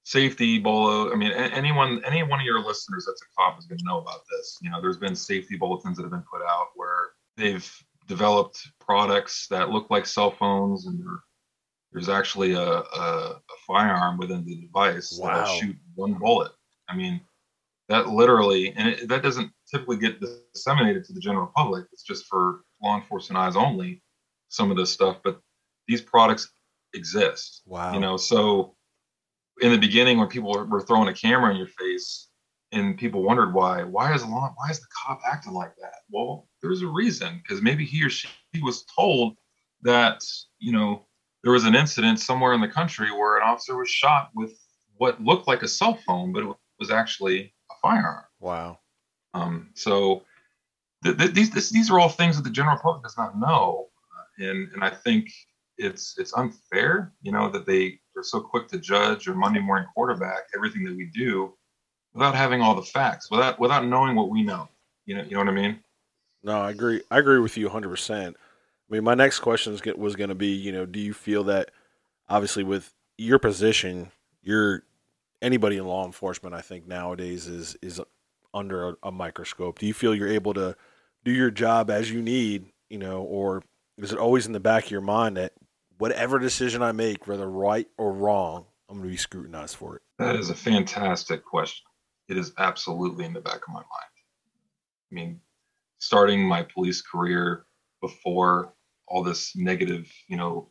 [0.04, 1.12] safety bolo.
[1.12, 3.98] I mean, anyone, any one of your listeners that's a cop is going to know
[3.98, 4.58] about this.
[4.62, 9.46] You know, there's been safety bulletins that have been put out where they've developed products
[9.48, 11.02] that look like cell phones, and
[11.92, 15.28] there's actually a, a, a, firearm within the device wow.
[15.28, 16.52] that'll shoot one bullet.
[16.88, 17.20] I mean,
[17.88, 20.20] that literally, and it, that doesn't typically get
[20.54, 21.86] disseminated to the general public.
[21.92, 24.02] It's just for law enforcement eyes only.
[24.48, 25.40] Some of this stuff, but
[25.88, 26.50] these products
[26.94, 27.62] exist.
[27.66, 27.94] Wow.
[27.94, 28.74] You know, so
[29.60, 32.28] in the beginning when people were, throwing a camera in your face
[32.72, 36.48] and people wondered why why is law why is the cop acting like that well
[36.64, 38.28] there's a reason because maybe he or she
[38.62, 39.36] was told
[39.82, 40.24] that
[40.58, 41.04] you know
[41.42, 44.58] there was an incident somewhere in the country where an officer was shot with
[44.96, 48.78] what looked like a cell phone but it was actually a firearm wow
[49.34, 50.22] um, so
[51.02, 53.88] th- th- these this, these are all things that the general public does not know
[54.16, 55.28] uh, and and i think
[55.76, 59.88] it's it's unfair you know that they are so quick to judge or Monday morning
[59.92, 61.52] quarterback everything that we do
[62.14, 64.68] without having all the facts, without without knowing what we know.
[65.04, 65.80] You know, you know what I mean?
[66.44, 67.02] No, I agree.
[67.10, 67.88] I agree with you 100.
[67.88, 68.36] percent
[68.88, 71.70] I mean, my next question was going to be, you know, do you feel that
[72.28, 74.10] obviously with your position,
[74.42, 74.82] you're
[75.40, 78.00] anybody in law enforcement, I think nowadays is is
[78.52, 79.78] under a, a microscope.
[79.78, 80.76] Do you feel you're able to
[81.24, 83.62] do your job as you need, you know, or
[83.98, 85.54] is it always in the back of your mind that
[85.98, 90.02] whatever decision I make, whether right or wrong, I'm going to be scrutinized for it?
[90.18, 91.86] That is a fantastic question.
[92.28, 93.86] It is absolutely in the back of my mind.
[95.10, 95.40] I mean,
[96.04, 97.66] starting my police career
[98.00, 98.74] before
[99.06, 100.70] all this negative, you know,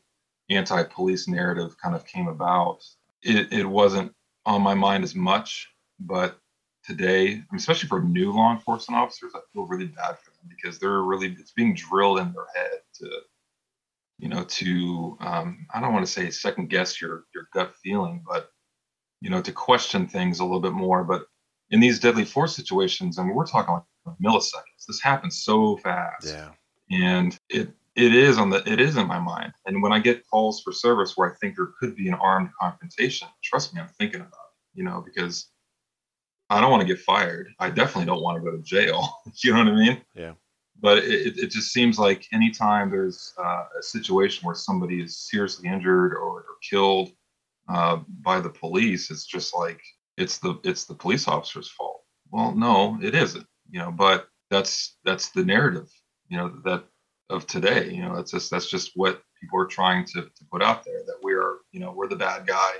[0.50, 2.80] anti-police narrative kind of came about,
[3.22, 4.14] it, it wasn't
[4.46, 5.70] on my mind as much.
[6.00, 6.38] But
[6.84, 11.02] today, especially for new law enforcement officers, I feel really bad for them because they're
[11.02, 13.10] really it's being drilled in their head to
[14.20, 18.24] you know, to um, I don't want to say second guess your your gut feeling,
[18.26, 18.50] but
[19.22, 21.04] you know, to question things a little bit more.
[21.04, 21.26] But
[21.72, 23.84] in these deadly force situations, I mean, we're talking like
[24.22, 24.86] milliseconds.
[24.88, 26.28] This happens so fast.
[26.28, 26.50] Yeah.
[26.92, 29.54] And it it is on the it is in my mind.
[29.66, 32.50] And when I get calls for service where I think there could be an armed
[32.60, 35.50] confrontation, trust me, I'm thinking about it, you know, because
[36.50, 37.50] I don't want to get fired.
[37.60, 39.22] I definitely don't want to go to jail.
[39.44, 40.02] you know what I mean?
[40.16, 40.34] Yeah
[40.84, 45.70] but it, it just seems like anytime there's uh, a situation where somebody is seriously
[45.70, 47.12] injured or, or killed
[47.70, 49.82] uh, by the police, it's just like
[50.18, 52.04] it's the it's the police officer's fault.
[52.32, 53.48] Well, no, it isn't.
[53.74, 55.90] You know, but that's that's the narrative.
[56.30, 56.86] You know that
[57.30, 57.90] of today.
[57.92, 61.04] You know, that's just that's just what people are trying to, to put out there
[61.06, 62.74] that we're you know we're the bad guy,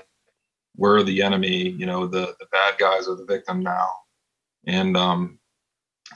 [0.76, 1.70] we're the enemy.
[1.70, 3.90] You know, the the bad guys are the victim now,
[4.68, 5.40] and um,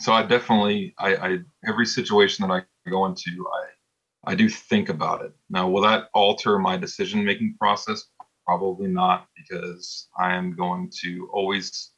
[0.01, 4.91] so I definitely, I, I every situation that I go into, I I do think
[4.91, 5.33] about it.
[5.51, 8.05] Now, will that alter my decision making process?
[8.47, 11.93] Probably not, because I am going to always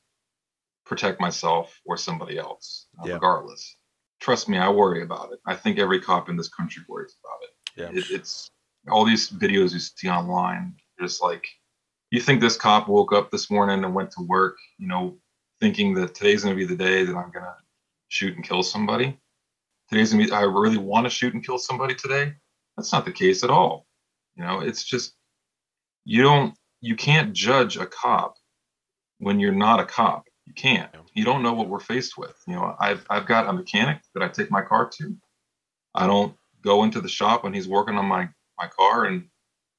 [0.90, 3.14] protect myself or somebody else, uh, yeah.
[3.14, 3.76] regardless.
[4.20, 5.38] Trust me, I worry about it.
[5.46, 7.92] I think every cop in this country worries about it.
[7.94, 7.98] Yeah.
[8.00, 8.50] It, it's
[8.90, 10.74] all these videos you see online.
[11.00, 11.46] Just like
[12.10, 15.16] you think this cop woke up this morning and went to work, you know,
[15.60, 17.54] thinking that today's going to be the day that I'm going to
[18.08, 19.16] shoot and kill somebody.
[19.88, 22.32] Today's gonna be, I really want to shoot and kill somebody today.
[22.76, 23.86] That's not the case at all.
[24.36, 25.14] You know, it's just
[26.04, 28.34] you don't you can't judge a cop
[29.18, 30.29] when you're not a cop.
[30.50, 30.90] You can't.
[31.14, 32.34] You don't know what we're faced with.
[32.48, 35.16] You know, I've I've got a mechanic that I take my car to.
[35.94, 39.28] I don't go into the shop when he's working on my my car and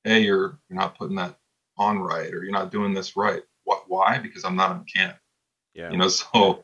[0.06, 1.36] hey, you're you're not putting that
[1.78, 3.42] on right or you're not doing this right.
[3.66, 4.20] What why?
[4.20, 5.18] Because I'm not a mechanic.
[5.74, 5.92] Yeah.
[5.92, 6.64] You know, so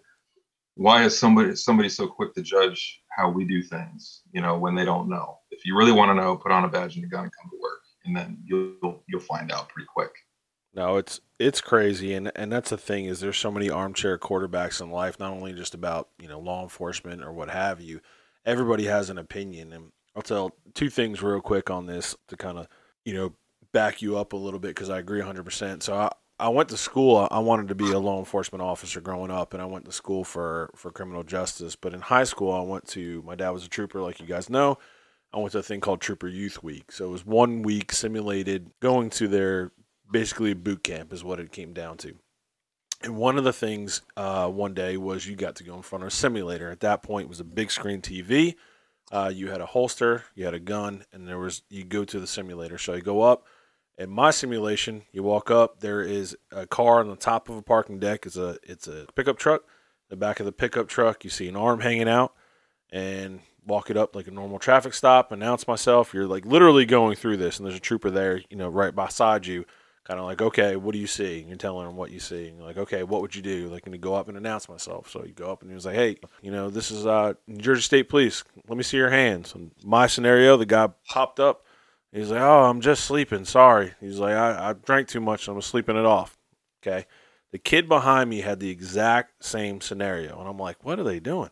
[0.75, 4.75] why is somebody somebody so quick to judge how we do things you know when
[4.75, 7.07] they don't know if you really want to know put on a badge and a
[7.07, 10.11] gun and come to work and then you'll you'll find out pretty quick
[10.77, 14.79] no it's it's crazy and and that's the thing is there's so many armchair quarterbacks
[14.79, 17.99] in life not only just about you know law enforcement or what have you
[18.45, 22.57] everybody has an opinion and i'll tell two things real quick on this to kind
[22.57, 22.67] of
[23.03, 23.33] you know
[23.73, 26.09] back you up a little bit because i agree 100% so I,
[26.39, 27.27] I went to school.
[27.31, 30.23] I wanted to be a law enforcement officer growing up, and I went to school
[30.23, 31.75] for for criminal justice.
[31.75, 34.47] But in high school, I went to my dad was a trooper, like you guys
[34.47, 34.77] know.
[35.33, 36.91] I went to a thing called Trooper Youth Week.
[36.91, 39.71] So it was one week simulated going to their
[40.09, 42.15] basically a boot camp is what it came down to.
[43.01, 46.03] And one of the things uh, one day was you got to go in front
[46.03, 46.71] of a simulator.
[46.71, 48.55] At that point, it was a big screen TV.
[49.11, 52.19] Uh, you had a holster, you had a gun, and there was you go to
[52.19, 52.77] the simulator.
[52.77, 53.45] So you go up
[53.97, 55.79] in my simulation, you walk up.
[55.79, 58.25] There is a car on the top of a parking deck.
[58.25, 59.63] It's a it's a pickup truck.
[60.09, 62.33] The back of the pickup truck, you see an arm hanging out,
[62.91, 65.31] and walk it up like a normal traffic stop.
[65.31, 66.13] Announce myself.
[66.13, 69.45] You're like literally going through this, and there's a trooper there, you know, right beside
[69.45, 69.65] you,
[70.07, 71.39] kind of like, okay, what do you see?
[71.39, 72.47] And you're telling him what you see.
[72.47, 73.67] And like, okay, what would you do?
[73.67, 75.09] Like, and to go up and announce myself.
[75.09, 77.61] So you go up and he was like, hey, you know, this is uh, New
[77.61, 78.43] Jersey State Police.
[78.67, 79.53] Let me see your hands.
[79.53, 81.63] And my scenario, the guy popped up
[82.11, 83.45] He's like, "Oh, I'm just sleeping.
[83.45, 85.47] Sorry." He's like, "I, I drank too much.
[85.47, 86.37] I'm sleeping it off."
[86.81, 87.05] Okay.
[87.51, 91.19] The kid behind me had the exact same scenario, and I'm like, "What are they
[91.19, 91.49] doing?"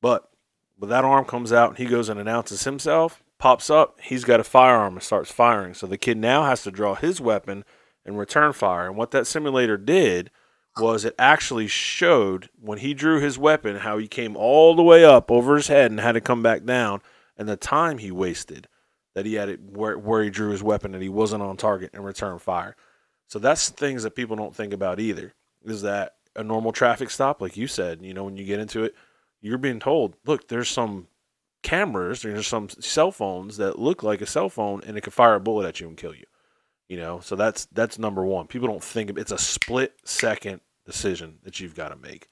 [0.00, 0.30] But
[0.78, 3.22] but that arm comes out, and he goes and announces himself.
[3.44, 4.00] Pops up.
[4.00, 5.74] He's got a firearm and starts firing.
[5.74, 7.62] So the kid now has to draw his weapon
[8.02, 8.86] and return fire.
[8.86, 10.30] And what that simulator did
[10.78, 15.04] was it actually showed when he drew his weapon how he came all the way
[15.04, 17.02] up over his head and had to come back down,
[17.36, 18.66] and the time he wasted
[19.14, 21.90] that he had it where, where he drew his weapon and he wasn't on target
[21.92, 22.74] and returned fire.
[23.28, 25.34] So that's things that people don't think about either.
[25.66, 28.84] Is that a normal traffic stop, like you said, you know, when you get into
[28.84, 28.94] it,
[29.42, 31.08] you're being told, look, there's some
[31.64, 35.34] cameras, there's some cell phones that look like a cell phone and it can fire
[35.34, 36.26] a bullet at you and kill you.
[36.88, 38.46] You know, so that's that's number one.
[38.46, 42.28] People don't think of, it's a split second decision that you've got to make.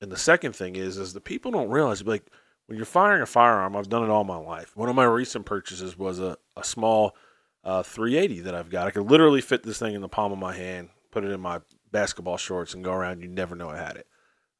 [0.00, 2.24] And the second thing is, is the people don't realize like
[2.66, 4.76] when you're firing a firearm, I've done it all my life.
[4.76, 7.14] One of my recent purchases was a, a small
[7.62, 8.86] uh, 380 that I've got.
[8.86, 11.40] I could literally fit this thing in the palm of my hand, put it in
[11.40, 11.60] my
[11.92, 13.20] basketball shorts, and go around.
[13.20, 14.06] You never know I had it.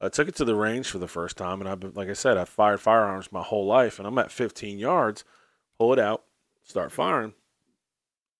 [0.00, 2.12] I took it to the range for the first time, and I've been, like I
[2.12, 5.24] said, I've fired firearms my whole life, and I'm at 15 yards.
[5.78, 6.24] Pull it out,
[6.62, 7.34] start firing.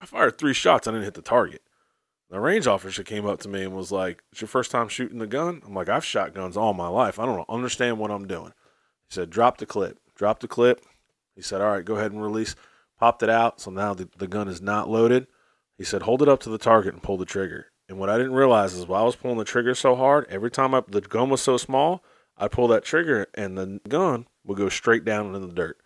[0.01, 0.87] I fired three shots.
[0.87, 1.63] I didn't hit the target.
[2.31, 5.19] The range officer came up to me and was like, "It's your first time shooting
[5.19, 7.19] the gun?" I'm like, "I've shot guns all my life.
[7.19, 8.53] I don't understand what I'm doing."
[9.09, 9.99] He said, drop the clip.
[10.15, 10.83] Drop the clip.
[11.35, 12.55] He said, all right, go ahead and release.
[12.99, 13.61] Popped it out.
[13.61, 15.27] So now the, the gun is not loaded.
[15.79, 17.67] He said, hold it up to the target and pull the trigger.
[17.89, 20.51] And what I didn't realize is while I was pulling the trigger so hard, every
[20.51, 22.05] time I, the gun was so small,
[22.37, 25.79] I'd pull that trigger and the gun would go straight down into the dirt.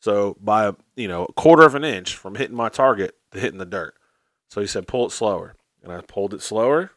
[0.00, 3.58] So by you know a quarter of an inch from hitting my target to hitting
[3.58, 3.94] the dirt.
[4.48, 6.92] So he said pull it slower, and I pulled it slower,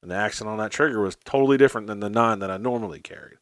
[0.00, 3.00] and the action on that trigger was totally different than the nine that I normally
[3.00, 3.38] carried.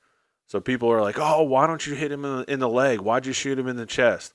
[0.46, 3.00] So people are like, "Oh, why don't you hit him in the, in the leg?
[3.00, 4.32] Why'd you shoot him in the chest?"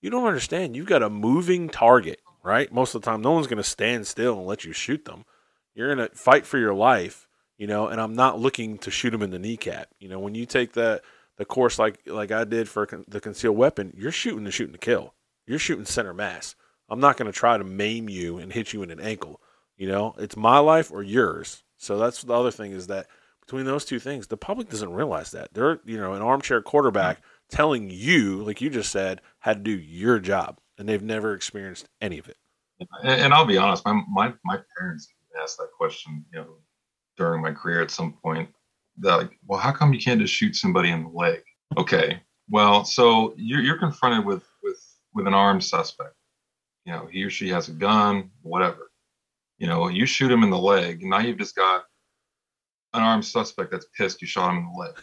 [0.00, 0.76] You don't understand.
[0.76, 2.70] You've got a moving target, right?
[2.72, 5.24] Most of the time, no one's going to stand still and let you shoot them.
[5.74, 7.88] You're going to fight for your life, you know.
[7.88, 9.88] And I'm not looking to shoot him in the kneecap.
[9.98, 11.02] You know, when you take that
[11.36, 14.78] the course like like I did for the concealed weapon, you're shooting to shooting to
[14.78, 15.14] kill.
[15.46, 16.54] You're shooting center mass.
[16.88, 19.40] I'm not going to try to maim you and hit you in an ankle.
[19.76, 21.64] You know, it's my life or yours.
[21.76, 23.06] So that's the other thing is that
[23.44, 24.26] between those two things.
[24.26, 25.52] The public doesn't realize that.
[25.52, 27.20] They're, you know, an armchair quarterback
[27.50, 31.88] telling you, like you just said, how to do your job, and they've never experienced
[32.00, 32.36] any of it.
[33.02, 35.08] And, and I'll be honest, my, my my parents
[35.42, 36.56] asked that question, you know,
[37.16, 38.48] during my career at some point.
[38.96, 41.42] They're like, well, how come you can't just shoot somebody in the leg?
[41.76, 44.80] Okay, well, so you're you're confronted with with
[45.14, 46.14] with an armed suspect.
[46.84, 48.90] You know, he or she has a gun, whatever.
[49.58, 51.84] You know, you shoot him in the leg, now you've just got
[52.94, 54.94] an armed suspect that's pissed you shot him in the leg.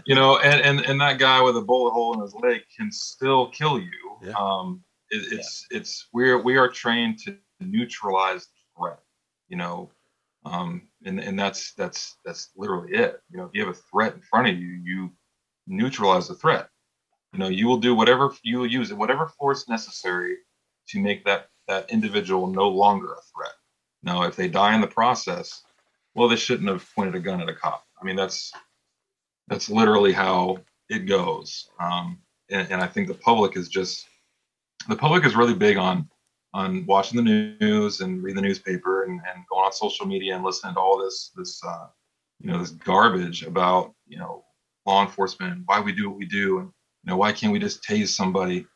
[0.06, 2.92] you know, and, and and that guy with a bullet hole in his leg can
[2.92, 3.90] still kill you.
[4.22, 4.34] Yeah.
[4.38, 5.78] Um, it, it's yeah.
[5.78, 8.98] it's we're we are trained to neutralize threat.
[9.48, 9.90] You know,
[10.44, 13.20] um, and and that's that's that's literally it.
[13.30, 15.10] You know, if you have a threat in front of you, you
[15.66, 16.68] neutralize the threat.
[17.32, 20.36] You know, you will do whatever you will use whatever force necessary
[20.88, 23.52] to make that that individual no longer a threat.
[24.02, 25.62] Now, if they die in the process,
[26.14, 27.84] well, they shouldn't have pointed a gun at a cop.
[28.00, 28.52] I mean, that's
[29.48, 30.58] that's literally how
[30.88, 31.68] it goes.
[31.78, 32.18] Um,
[32.50, 34.06] and, and I think the public is just
[34.88, 36.08] the public is really big on
[36.54, 40.44] on watching the news and reading the newspaper and, and going on social media and
[40.44, 41.86] listening to all this this uh,
[42.40, 44.44] you know this garbage about you know
[44.86, 47.58] law enforcement and why we do what we do and you know why can't we
[47.58, 48.66] just tase somebody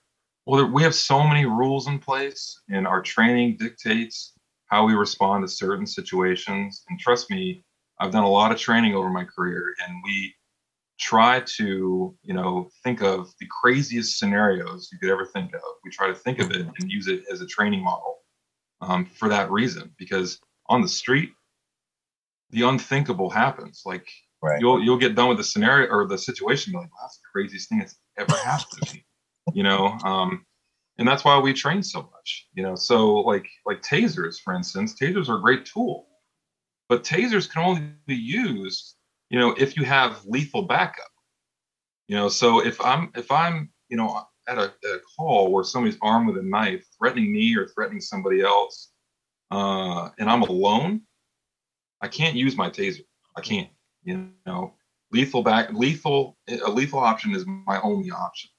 [0.46, 4.36] well we have so many rules in place and our training dictates
[4.66, 6.84] how we respond to certain situations.
[6.88, 7.64] And trust me,
[8.00, 10.34] I've done a lot of training over my career, and we
[10.98, 15.60] try to, you know, think of the craziest scenarios you could ever think of.
[15.84, 18.18] We try to think of it and use it as a training model.
[18.80, 21.30] um, for that reason because on the street
[22.50, 24.08] the unthinkable happens like
[24.42, 24.60] Right.
[24.60, 27.68] you'll you'll get done with the scenario or the situation like wow, that's the craziest
[27.68, 29.04] thing that's ever happened to me
[29.52, 30.44] you know um
[30.98, 34.94] and that's why we train so much you know so like like tasers for instance
[34.94, 36.06] tasers are a great tool
[36.88, 38.95] but tasers can only be used
[39.30, 41.10] you know if you have lethal backup
[42.08, 45.64] you know so if i'm if i'm you know at a, at a call where
[45.64, 48.92] somebody's armed with a knife threatening me or threatening somebody else
[49.50, 51.00] uh and i'm alone
[52.00, 53.02] i can't use my taser.
[53.36, 53.68] I can't
[54.04, 54.74] you know.
[55.12, 58.50] Lethal back lethal a lethal option is my only option.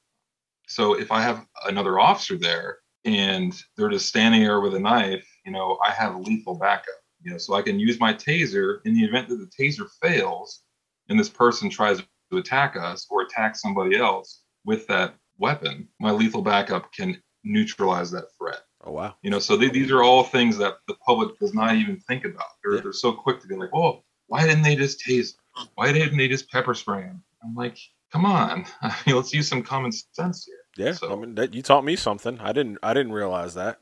[0.67, 5.27] So if i have another officer there and they're just standing there with a knife
[5.45, 8.93] you know i have lethal backup you know so i can use my taser in
[8.93, 10.61] the event that the taser fails
[11.09, 12.01] and this person tries
[12.31, 18.11] to attack us or attack somebody else with that weapon my lethal backup can neutralize
[18.11, 19.15] that threat Oh wow.
[19.21, 22.25] you know so they, these are all things that the public does not even think
[22.25, 22.81] about they're, Yeah.
[22.81, 25.33] they're so quick to be like oh why didn't they just tase
[25.75, 27.77] why didn't they just pepper spray him i'm like
[28.11, 30.93] come on I mean, let's use some common sense here Yeah.
[30.93, 32.39] So- I mean that you taught me something.
[32.39, 33.79] I didn't I didn't realize that.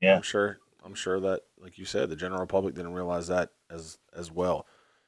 [0.00, 0.16] Yeah.
[0.16, 3.98] I'm sure I'm sure that like you said, the general public didn't realize that as
[4.16, 4.66] as well.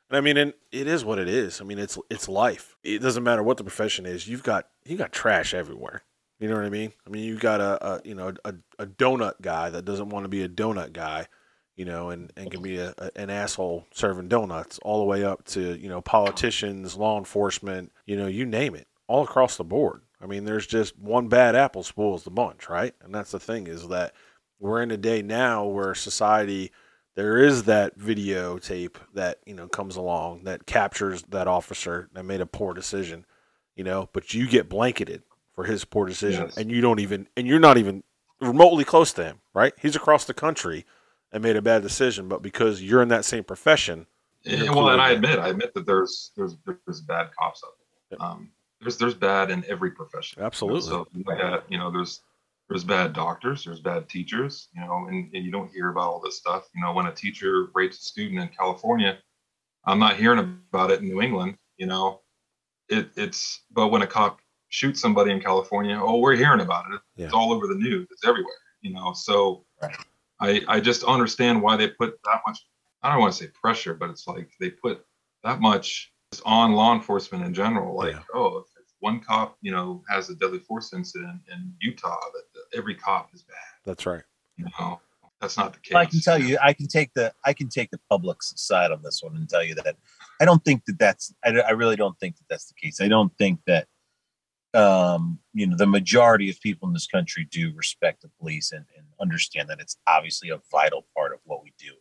[0.08, 1.60] And I mean and it is what it is.
[1.60, 2.76] I mean it's it's life.
[2.82, 4.28] It doesn't matter what the profession is.
[4.28, 6.02] You've got you got trash everywhere.
[6.38, 6.92] You know what I mean?
[7.06, 10.24] I mean you got a, a you know a, a donut guy that doesn't want
[10.24, 11.26] to be a donut guy,
[11.76, 15.24] you know, and, and can be a, a, an asshole serving donuts all the way
[15.24, 19.64] up to, you know, politicians, law enforcement, you know, you name it, all across the
[19.64, 20.02] board.
[20.20, 22.94] I mean, there's just one bad apple spoils the bunch, right?
[23.02, 24.14] And that's the thing is that
[24.62, 26.70] we're in a day now where society
[27.14, 32.40] there is that videotape that, you know, comes along that captures that officer that made
[32.40, 33.26] a poor decision,
[33.76, 36.56] you know, but you get blanketed for his poor decision Yes.
[36.56, 38.02] and you don't even and you're not even
[38.40, 39.74] remotely close to him, right?
[39.78, 40.86] He's across the country
[41.32, 44.06] and made a bad decision, but because you're in that same profession,
[44.44, 46.56] Yeah, You're well, and I admit, I admit that there's there's
[46.86, 47.72] there's bad cops out
[48.10, 48.22] there.
[48.22, 48.50] Um,
[48.80, 50.42] there's there's bad in every profession.
[50.42, 50.82] absolutely.
[50.82, 51.24] So you
[51.68, 52.22] you know, there's
[52.72, 56.20] there's bad doctors, there's bad teachers, you know, and, and you don't hear about all
[56.20, 56.68] this stuff.
[56.74, 59.18] You know, when a teacher rapes a student in California,
[59.84, 61.56] I'm not hearing about it in New England.
[61.76, 62.20] You know,
[62.88, 67.00] it it's but when a cop shoots somebody in California, oh, we're hearing about it.
[67.16, 67.38] It's Yeah.
[67.38, 68.06] all over the news.
[68.10, 68.54] It's everywhere.
[68.80, 69.96] You know, so Right.
[70.40, 72.66] I I just understand why they put that much.
[73.02, 75.04] I don't want to say pressure, but it's like they put
[75.44, 76.12] that much
[76.44, 77.94] on law enforcement in general.
[77.96, 78.22] Like, Yeah.
[78.34, 78.66] oh, if
[79.00, 83.42] one cop, you know, has a deadly force incident in Utah, that every cop is
[83.42, 83.56] bad.
[83.84, 84.22] That's right.
[84.56, 85.00] You know,
[85.40, 85.94] that's not the case.
[85.94, 89.02] I can tell you, I can take the I can take the public's side on
[89.02, 89.96] this one and tell you that
[90.40, 93.00] I don't think that that's I, I really don't think that that's the case.
[93.00, 93.86] I don't think that
[94.74, 98.84] um, you know the majority of people in this country do respect the police and,
[98.96, 101.92] and understand that it's obviously a vital part of what we do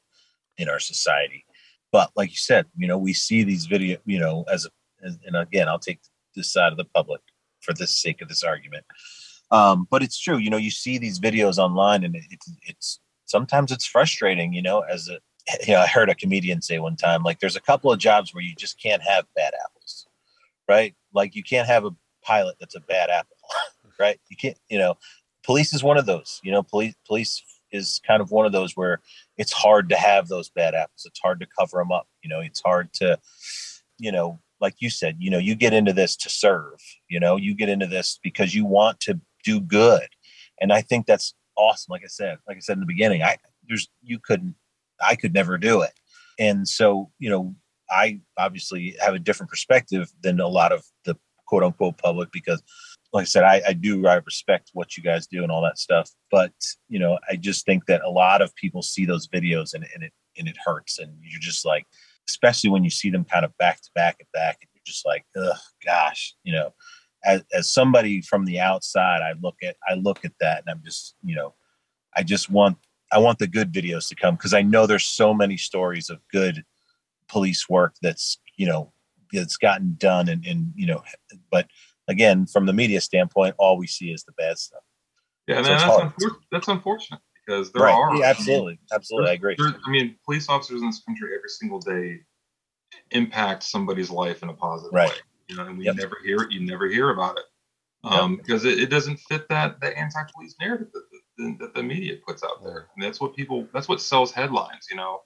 [0.58, 1.46] in our society.
[1.92, 4.70] But like you said, you know, we see these video, you know, as, a,
[5.06, 6.00] as and again, I'll take
[6.36, 7.22] this side of the public
[7.60, 8.86] for the sake of this argument.
[9.52, 13.00] Um, but it's true, you know, you see these videos online and it, it's it's
[13.26, 15.20] sometimes it's frustrating, you know, as a
[15.68, 18.34] you know, I heard a comedian say one time, like there's a couple of jobs
[18.34, 20.08] where you just can't have bad apples,
[20.70, 20.96] right?
[21.14, 21.92] Like you can't have a
[22.24, 23.38] pilot that's a bad apple,
[24.00, 24.20] right?
[24.30, 24.96] You can't, you know,
[25.44, 28.76] police is one of those, you know, police police is kind of one of those
[28.76, 29.02] where
[29.38, 31.06] it's hard to have those bad apples.
[31.06, 32.08] It's hard to cover them up.
[32.22, 33.18] You know, it's hard to,
[33.98, 36.80] you know, like you said, you know, you get into this to serve,
[37.10, 40.08] you know, you get into this because you want to do good.
[40.60, 41.92] And I think that's awesome.
[41.92, 43.38] Like I said, like I said in the beginning, I,
[43.68, 44.56] there's, you couldn't,
[45.02, 45.94] I could never do it.
[46.40, 47.56] And so, you know,
[47.90, 51.16] I obviously have a different perspective than a lot of the
[51.46, 52.64] quote unquote public because
[53.14, 55.78] like I said, I, I do I respect what you guys do and all that
[55.78, 56.10] stuff.
[56.30, 56.54] But
[56.88, 60.04] you know, I just think that a lot of people see those videos and, and
[60.04, 60.98] it and it hurts.
[61.00, 61.86] And you're just like,
[62.30, 65.06] especially when you see them kind of back to back and back, and you're just
[65.06, 66.74] like, ugh, gosh, you know.
[67.24, 70.82] As, as somebody from the outside, I look at I look at that and I'm
[70.84, 71.54] just, you know,
[72.16, 72.78] I just want
[73.12, 76.20] I want the good videos to come because I know there's so many stories of
[76.32, 76.64] good
[77.28, 78.92] police work that's you know
[79.32, 81.04] that's gotten done and and you know,
[81.52, 81.68] but
[82.08, 84.82] again, from the media standpoint, all we see is the bad stuff.
[85.48, 87.94] Yeah, So it's that's, unfor- that's unfortunate because there right?
[87.94, 88.16] are.
[88.16, 89.32] Yeah, absolutely, absolutely.
[89.32, 89.56] I agree.
[89.60, 92.22] I mean, police officers in this country every single day
[93.12, 95.10] impact somebody's life in a positive Right.
[95.10, 95.16] way.
[95.52, 95.96] You know, and we Yep.
[95.96, 96.52] never hear it.
[96.52, 97.44] You never hear about it
[98.06, 101.04] um, because it, it doesn't fit that that anti-police narrative that
[101.38, 102.88] the, that the media puts out there.
[102.96, 103.68] And that's what people.
[103.74, 104.88] That's what sells headlines.
[104.90, 105.24] You know,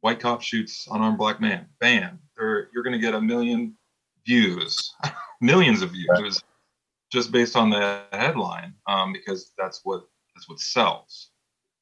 [0.00, 1.66] white cop shoots unarmed black man.
[1.80, 2.20] Bam!
[2.36, 3.76] They're, you're going to get a million
[4.24, 4.94] views,
[5.40, 6.32] millions of views, Right.
[7.10, 10.02] just based on the headline um, because that's what
[10.36, 11.30] that's what sells.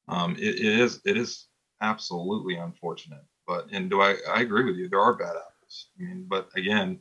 [0.07, 1.47] Um, it, it is it is
[1.81, 3.23] absolutely unfortunate.
[3.45, 4.89] But and do I I agree with you?
[4.89, 5.89] There are bad apples.
[5.99, 6.99] I mean, but again,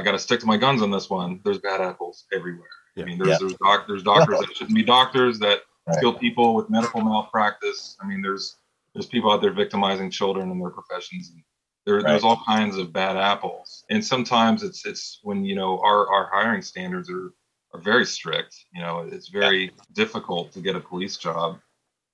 [0.00, 1.40] I got to stick to my guns on this one.
[1.44, 2.68] There's bad apples everywhere.
[2.96, 3.04] Yeah.
[3.04, 3.36] I mean, there's Yeah.
[3.40, 5.98] there's, doc, there's doctors that shouldn't be doctors that Right.
[6.00, 7.96] kill people with medical malpractice.
[8.00, 8.56] I mean, there's
[8.94, 11.30] there's people out there victimizing children in their professions.
[11.30, 11.42] And
[11.86, 16.12] there, There's all kinds of bad apples, and sometimes it's it's when you know our
[16.12, 17.32] our hiring standards are
[17.72, 18.54] are very strict.
[18.74, 21.58] You know, it's very difficult to get a police job,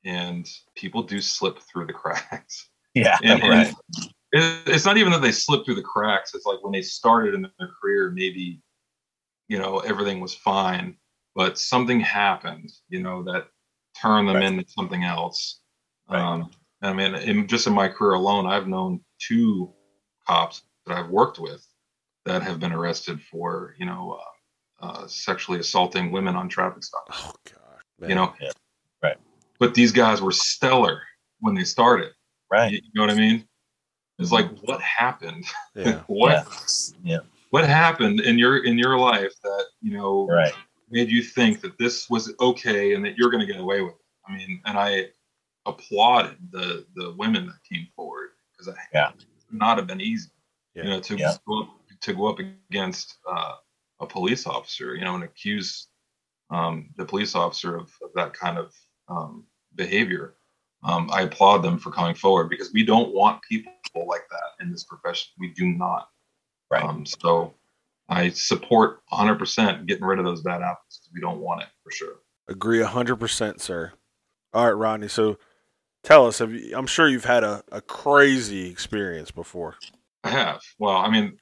[0.04, 2.68] and people do slip through the cracks.
[2.94, 3.18] Yeah.
[3.22, 3.74] And, and right.
[3.98, 4.08] it,
[4.66, 6.34] it's not even that they slip through the cracks.
[6.34, 8.60] It's like when they started in their career, maybe,
[9.48, 10.96] you know, everything was fine,
[11.34, 13.48] but something happened, you know, that
[14.00, 14.44] turned them Right.
[14.46, 15.60] into something else.
[16.10, 16.20] Right.
[16.20, 16.50] Um,
[16.82, 19.72] I mean, in, just in my career alone, I've known two
[20.26, 21.66] cops that I've worked with
[22.24, 24.18] that have been arrested for, you know,
[24.82, 27.22] uh, uh, sexually assaulting women on traffic stops.
[27.24, 28.08] Oh gosh.
[28.08, 28.50] You know, Yeah.
[29.02, 29.16] Right.
[29.58, 31.02] But these guys were stellar
[31.40, 32.12] when they started.
[32.50, 32.72] Right.
[32.72, 33.46] You know what I mean?
[34.18, 35.44] It's like, what happened?
[35.74, 36.02] Yeah.
[36.06, 36.44] what Yeah.
[37.12, 37.18] Yeah.
[37.50, 40.54] what happened in your in your life that you know Right.
[40.90, 43.92] made you think that this was okay and that you're going to get away with
[43.94, 44.00] it?
[44.26, 45.08] I mean, and I
[45.66, 49.10] applauded the the women that came forward because I Yeah.
[49.10, 50.30] it would not have been easy,
[50.74, 50.84] Yeah.
[50.84, 51.34] you know, to Yeah.
[51.46, 51.68] go up,
[52.00, 53.56] to go up against uh,
[54.00, 55.88] a police officer, you know, and accuse
[56.50, 58.72] um, the police officer of, of that kind of
[59.08, 59.44] um,
[59.74, 60.36] behavior.
[60.86, 63.72] Um, I applaud them for coming forward because we don't want people
[64.06, 65.32] like that in this profession.
[65.38, 66.08] We do not.
[66.70, 66.82] Right.
[66.82, 67.54] Um, so
[68.08, 71.90] I support 100% getting rid of those bad apples because we don't want it for
[71.90, 72.14] sure.
[72.48, 73.92] Agree hundred percent, sir.
[74.54, 75.08] All right, Rodney.
[75.08, 75.36] So
[76.04, 79.74] tell us, have you, I'm sure you've had a, a crazy experience before.
[80.22, 80.60] I have.
[80.78, 81.38] Well, I mean,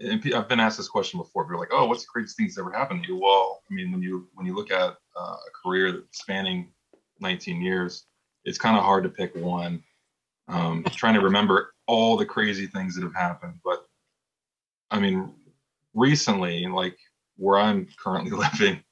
[0.00, 1.44] I've been asked this question before.
[1.44, 3.74] People are like, "Oh, what's the craziest thing that's ever happened to you?" Well, I
[3.74, 6.70] mean, when you when you look at uh, a career that's spanning
[7.18, 8.06] 19 years,
[8.44, 9.82] it's kind of hard to pick one.
[10.48, 13.86] Um, trying to remember all the crazy things that have happened, but
[14.90, 15.32] I mean,
[15.94, 16.98] recently, like
[17.36, 18.82] where I'm currently living,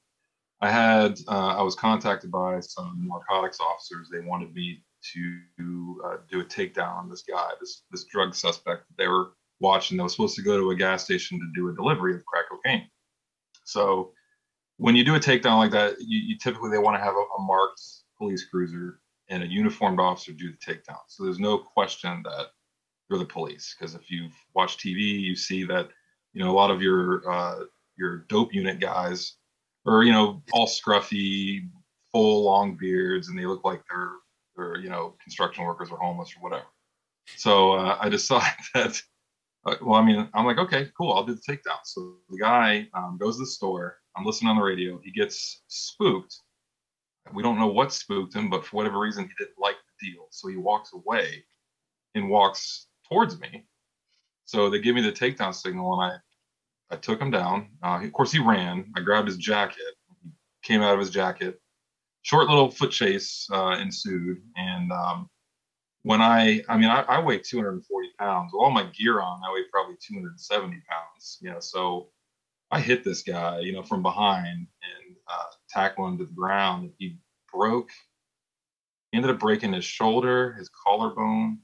[0.61, 4.09] I had uh, I was contacted by some narcotics officers.
[4.11, 4.83] They wanted me
[5.13, 9.97] to uh, do a takedown on this guy, this this drug suspect they were watching.
[9.97, 12.45] They were supposed to go to a gas station to do a delivery of crack
[12.49, 12.87] cocaine.
[13.65, 14.13] So
[14.77, 17.25] when you do a takedown like that, you, you typically they want to have a,
[17.37, 17.81] a marked
[18.17, 18.99] police cruiser
[19.29, 20.99] and a uniformed officer do the takedown.
[21.07, 22.47] So there's no question that
[23.09, 25.89] they're the police because if you've watched TV, you see that
[26.33, 27.59] you know a lot of your uh,
[27.97, 29.35] your dope unit guys
[29.85, 31.69] are you know all scruffy,
[32.11, 34.11] full long beards, and they look like they're
[34.55, 36.67] they're you know construction workers or homeless or whatever.
[37.37, 39.01] So uh, I decided that.
[39.65, 41.13] Uh, well, I mean, I'm like, okay, cool.
[41.13, 41.79] I'll do the takedown.
[41.85, 43.95] So the guy um, goes to the store.
[44.17, 44.99] I'm listening on the radio.
[45.01, 46.35] He gets spooked.
[47.31, 50.27] We don't know what spooked him, but for whatever reason, he didn't like the deal.
[50.31, 51.45] So he walks away
[52.15, 53.65] and walks towards me.
[54.45, 57.69] So they give me the takedown signal, and I, I took him down.
[57.81, 58.91] Uh, of course, he ran.
[58.95, 59.77] I grabbed his jacket.
[60.63, 61.59] Came out of his jacket.
[62.23, 65.29] Short little foot chase uh, ensued, and um,
[66.03, 68.51] when I, I mean, I, I weigh 240 pounds.
[68.53, 71.39] With all my gear on, I weigh probably 270 pounds.
[71.41, 72.09] Know, so
[72.71, 75.43] I hit this guy, you know, from behind and uh,
[75.73, 76.91] tackle him to the ground.
[76.97, 77.17] He
[77.51, 77.89] broke.
[79.11, 81.59] He ended up breaking his shoulder, his collarbone,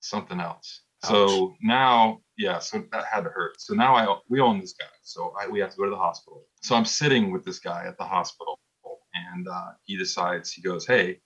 [0.00, 0.82] something else.
[1.02, 3.58] So now, yeah, so that had to hurt.
[3.58, 4.86] So now I we own this guy.
[5.02, 6.44] So I, we have to go to the hospital.
[6.62, 8.60] So I'm sitting with this guy at the hospital,
[9.14, 11.20] and uh, he decides he goes, "Hey,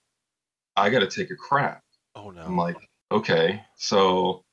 [0.76, 1.82] I got to take a crap."
[2.14, 2.42] Oh no.
[2.42, 2.76] I'm like,
[3.10, 3.62] okay.
[3.76, 4.44] So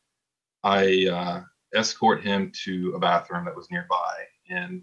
[0.63, 1.41] I uh,
[1.75, 4.81] escort him to a bathroom that was nearby and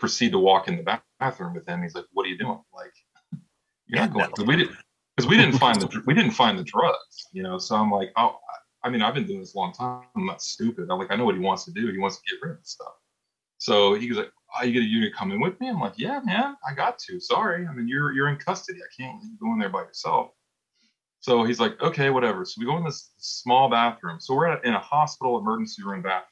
[0.00, 1.82] proceed to walk in the bathroom with him.
[1.82, 2.92] He's like, "What are you doing?" Like,
[3.86, 4.32] you're not going.
[4.32, 4.76] 'cause we didn't
[5.16, 7.58] because we didn't find the we didn't find the drugs, you know.
[7.58, 8.38] So I'm like, oh,
[8.82, 10.04] I mean, I've been doing this a long time.
[10.16, 10.88] I'm not stupid.
[10.90, 11.86] I'm like, I know what he wants to do.
[11.92, 12.94] He wants to get rid of stuff.
[13.58, 15.98] So he was like, "Are you gonna you gonna come in with me?" I'm like,
[15.98, 17.20] "Yeah, man, I got to.
[17.20, 18.80] Sorry, I mean, you're you're in custody.
[18.80, 20.30] I can't let you go in there by yourself."
[21.20, 24.18] So he's like, "Okay, whatever." So we go in this small bathroom.
[24.18, 26.26] So we're at, in a hospital emergency room bathroom.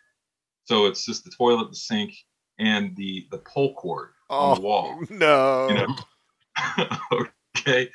[0.65, 2.15] So it's just the toilet, the sink,
[2.59, 5.69] and the the pull cord on the oh, wall no.
[5.69, 7.27] you know.
[7.57, 7.89] okay.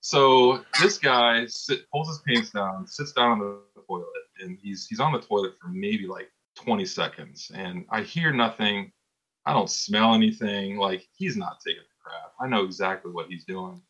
[0.00, 4.06] So this guy sit, pulls his pants down, sits down on the toilet,
[4.40, 7.50] and he's he's on the toilet for maybe like 20 seconds.
[7.54, 8.92] And I hear nothing.
[9.46, 10.76] I don't smell anything.
[10.76, 12.32] Like he's not taking a crap.
[12.40, 13.80] I know exactly what he's doing.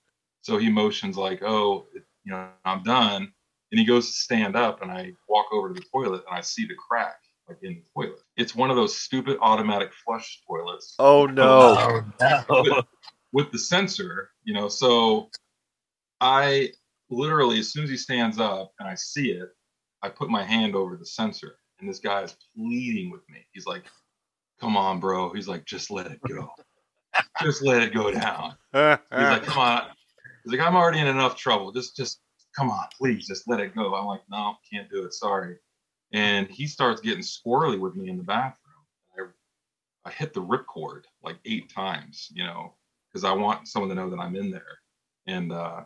[0.43, 3.33] So he motions like, "Oh, you know, I'm done."
[3.71, 6.43] And he goes to stand up, and I walk over to the toilet, and I
[6.43, 7.22] see the crack
[7.63, 8.21] in the toilet.
[8.37, 12.03] It's one of those stupid automatic flush toilets Oh no.
[12.49, 12.83] Oh, no.
[13.33, 14.69] with the sensor, you know.
[14.69, 15.31] So
[16.21, 16.71] I
[17.11, 19.49] literally, as soon as he stands up and I see it,
[20.03, 23.47] I put my hand over the sensor, and this guy is pleading with me.
[23.53, 23.85] He's like,
[24.61, 26.51] "Come on, bro." He's like, "Just let it go.
[27.43, 29.91] just let it go down." He's like, "Come on."
[30.45, 31.71] He's like, "I'm already in enough trouble.
[31.73, 32.21] Just, just
[32.57, 35.15] come on, please, just let it go." I'm like, "No, can't do it.
[35.15, 35.57] Sorry."
[36.13, 38.59] And he starts getting squirrely with me in the bathroom.
[39.19, 42.75] I, I hit the ripcord like eight times, you know,
[43.09, 44.79] because I want someone to know that I'm in there.
[45.27, 45.85] And uh,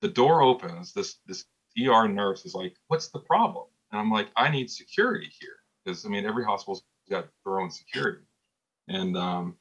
[0.00, 0.92] the door opens.
[0.92, 1.44] This this
[1.78, 6.04] ER nurse is like, "What's the problem?" And I'm like, "I need security here because
[6.04, 8.24] I mean every hospital's got their own security."
[8.88, 9.56] And um,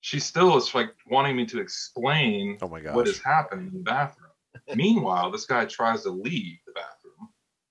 [0.00, 4.30] she still is like wanting me to explain Oh what is happening in the bathroom.
[4.74, 7.01] Meanwhile, this guy tries to leave the bathroom.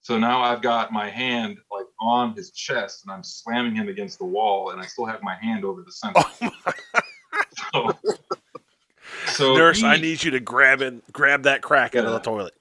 [0.01, 4.17] So now I've got my hand like on his chest and I'm slamming him against
[4.17, 6.21] the wall and I still have my hand over the center.
[7.73, 8.15] Oh so,
[9.27, 12.19] so Nurse, he- I need you to grab and grab that crack out of the
[12.19, 12.53] toilet.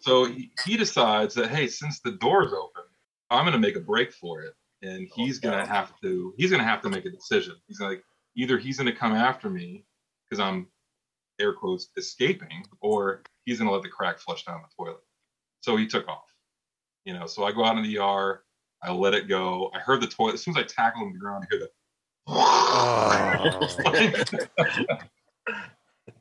[0.00, 2.82] So he, he decides that hey, since the door's open,
[3.30, 6.64] I'm gonna make a break for it, and oh, he's gonna have to he's gonna
[6.64, 7.54] have to make a decision.
[7.66, 8.04] He's like
[8.36, 9.84] either he's gonna come after me
[10.28, 10.66] because I'm
[11.40, 15.00] air quotes escaping, or he's gonna let the crack flush down the toilet.
[15.64, 16.30] So he took off.
[17.06, 18.42] You know, so I go out in the ER,
[18.82, 19.70] I let it go.
[19.74, 21.60] I heard the toilet as soon as I tackle him to the ground, I hear
[21.60, 21.70] the
[22.26, 23.68] Oh.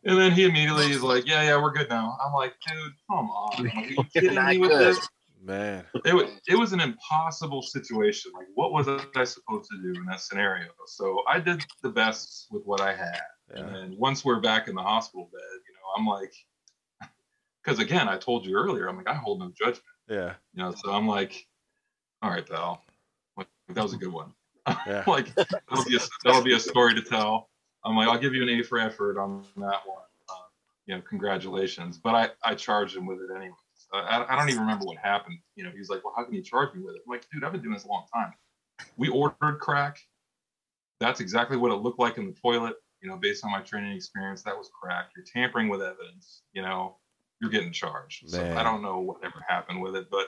[0.06, 3.30] and then he immediately is like, "Yeah, yeah, we're good now." I'm like, "Dude, come
[3.30, 3.68] on!
[3.68, 4.96] Are you kidding me with good.
[4.96, 5.10] this?"
[5.42, 5.86] Man.
[6.06, 8.32] it was it was an impossible situation.
[8.34, 10.68] Like, what was I supposed to do in that scenario?
[10.88, 13.20] So I did the best with what I had.
[13.54, 13.66] Yeah.
[13.66, 16.34] And once we're back in the hospital bed, you know, I'm like,
[17.64, 19.84] because again, I told you earlier, I'm like, I hold no judgment.
[20.10, 20.34] Yeah.
[20.54, 21.48] You know, so I'm like,
[22.22, 22.84] all right, pal,
[23.38, 24.34] like, that was a good one.
[24.88, 25.04] Yeah.
[25.08, 27.50] like that'll be a that'll be a story to tell.
[27.84, 30.04] I'm like, I'll give you an A for effort on that one.
[30.30, 30.48] Uh,
[30.86, 31.98] you know, congratulations.
[31.98, 33.58] But I I charged him with it anyways.
[33.94, 35.38] I, I don't even remember what happened.
[35.56, 37.02] You know, he's like, well, how can you charge me with it?
[37.06, 38.34] I'm like, dude, I've been doing this a long time.
[38.98, 40.00] We ordered crack.
[41.00, 42.76] That's exactly what it looked like in the toilet.
[43.02, 45.10] You know, based on my training experience, that was crack.
[45.16, 46.44] You're tampering with evidence.
[46.54, 46.96] You know,
[47.42, 48.30] you're getting charged.
[48.30, 50.28] So I don't know whatever happened with it, but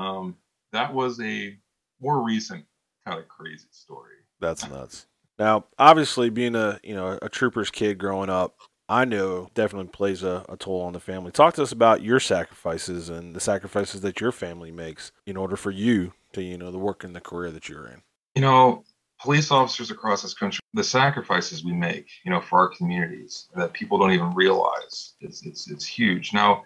[0.00, 0.36] um,
[0.72, 1.56] that was a
[2.00, 2.64] more recent
[3.06, 4.14] kind of crazy story.
[4.40, 5.06] That's nuts.
[5.38, 8.56] Now, obviously, being a you know a trooper's kid growing up,
[8.88, 11.32] I know definitely plays a, a toll on the family.
[11.32, 15.56] Talk to us about your sacrifices and the sacrifices that your family makes in order
[15.56, 18.02] for you to you know the work and the career that you're in.
[18.34, 18.84] You know,
[19.20, 23.72] police officers across this country, the sacrifices we make, you know, for our communities that
[23.72, 26.32] people don't even realize, it's it's it's huge.
[26.32, 26.64] Now,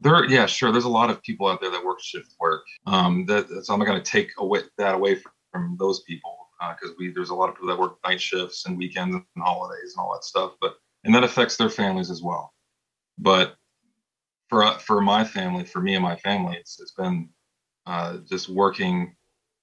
[0.00, 2.64] there, yeah, sure, there's a lot of people out there that work shift work.
[2.86, 5.32] Um, that I'm not going to take away that away from,
[5.78, 6.48] those people
[6.80, 9.94] because we there's a lot of people that work night shifts and weekends and holidays
[9.94, 12.54] and all that stuff, but and that affects their families as well.
[13.18, 13.56] But
[14.48, 17.28] for uh, for my family, for me and my family, it's it's been
[17.86, 19.14] uh, just working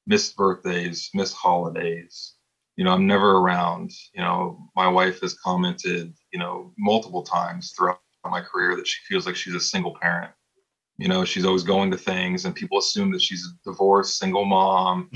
[0.10, 2.34] missed birthdays, missed holidays.
[2.76, 3.92] You know, I'm never around.
[4.14, 9.00] You know, my wife has commented, you know, multiple times throughout my career that she
[9.08, 10.32] feels like she's a single parent.
[10.98, 14.46] You know, she's always going to things, and people assume that she's a divorced single
[14.46, 15.10] mom,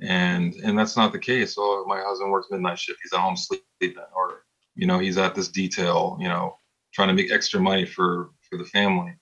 [0.00, 1.54] and and that's not the case.
[1.58, 4.42] Oh, my husband works midnight shift; he's at home sleeping, or
[4.74, 6.16] you know, he's at this detail.
[6.18, 6.56] You know,
[6.94, 9.14] trying to make extra money for for the family.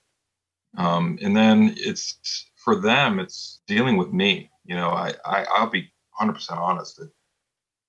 [0.77, 4.49] Um, and then it's for them, it's dealing with me.
[4.69, 5.91] You know, I, I I'll be
[6.21, 7.01] 100% honest.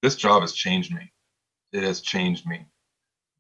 [0.01, 1.13] This job has changed me.
[1.75, 2.65] It has changed me.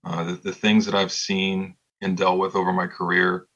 [0.04, 3.46] Uh, the, the things that I've seen and dealt with over my career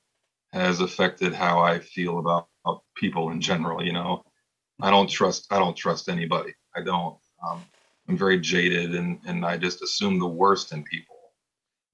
[0.54, 3.84] has affected how I feel about, about people in general.
[3.84, 4.24] You know,
[4.80, 6.54] I don't trust I don't trust anybody.
[6.74, 7.18] I don't.
[7.46, 7.62] Um,
[8.08, 11.16] I'm very jaded and and I just assume the worst in people.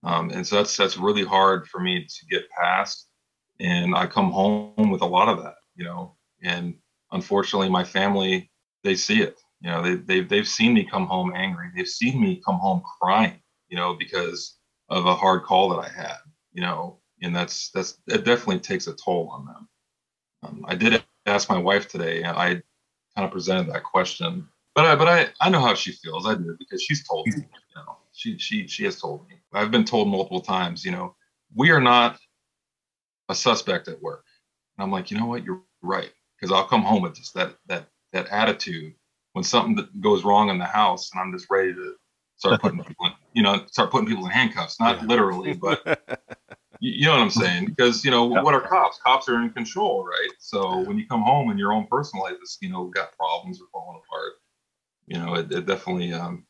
[0.04, 3.08] Um, and so that's that's really hard for me to get past.
[3.58, 6.14] And I come home with a lot of that, you know.
[6.40, 6.76] And
[7.12, 8.50] unfortunately, my family
[8.84, 9.38] they see it.
[9.60, 11.68] You know, they they've they've seen me come home angry.
[11.74, 14.58] They've seen me come home crying, you know, because
[14.88, 16.16] of a hard call that I had,
[16.52, 16.98] you know.
[17.22, 19.68] And that's that's it definitely takes a toll on them.
[20.42, 22.22] Um, I did ask my wife today.
[22.22, 22.48] and I
[23.14, 26.26] kind of presented that question, but I but I I know how she feels.
[26.26, 27.34] I do because she's told me.
[27.36, 29.36] You know, she she she has told me.
[29.52, 30.84] I've been told multiple times.
[30.84, 31.14] You know,
[31.54, 32.18] we are not
[33.28, 34.24] a suspect at work.
[34.76, 35.44] And I'm like, you know what?
[35.44, 36.10] You're right.
[36.40, 38.94] Because I'll come home with just that that that attitude
[39.32, 41.94] when something that goes wrong in the house, and I'm just ready to
[42.36, 44.80] start putting people in, you know, start putting people in handcuffs.
[44.80, 45.06] Not Yeah.
[45.08, 45.82] literally, but
[46.80, 47.66] you, you know what I'm saying?
[47.66, 48.98] Because you know what are cops?
[49.04, 50.30] Cops are in control, right?
[50.38, 53.60] So when you come home and your own personal life is, you know, got problems
[53.60, 54.32] or falling apart,
[55.06, 56.46] you know, it, it definitely um,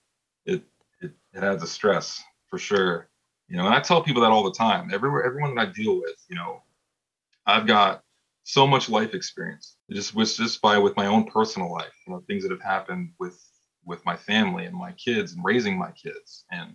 [0.47, 0.63] it,
[1.01, 3.09] it it adds a stress for sure.
[3.49, 4.91] You know, and I tell people that all the time.
[4.93, 6.63] Everywhere, everyone that I deal with, you know,
[7.47, 8.05] I've got
[8.45, 9.77] so much life experience.
[9.91, 13.13] Just with just by with my own personal life, you know, things that have happened
[13.19, 13.41] with
[13.85, 16.75] with my family and my kids and raising my kids and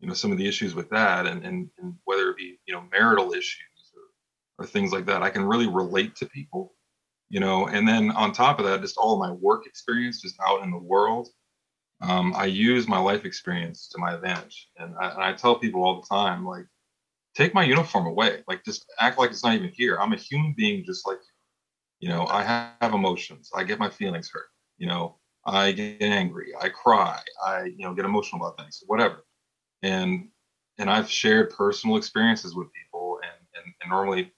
[0.00, 2.74] you know some of the issues with that and and, and whether it be you
[2.74, 6.74] know marital issues or, or things like that i can really relate to people
[7.28, 10.62] you know and then on top of that just all my work experience just out
[10.62, 11.28] in the world
[12.02, 15.82] um, i use my life experience to my advantage and I, and I tell people
[15.82, 16.66] all the time like
[17.36, 20.54] take my uniform away like just act like it's not even here i'm a human
[20.56, 21.18] being just like
[22.00, 24.46] you know i have emotions i get my feelings hurt
[24.78, 29.24] you know i get angry i cry i you know get emotional about things whatever
[29.82, 30.28] and
[30.78, 34.32] and I've shared personal experiences with people, and, and and normally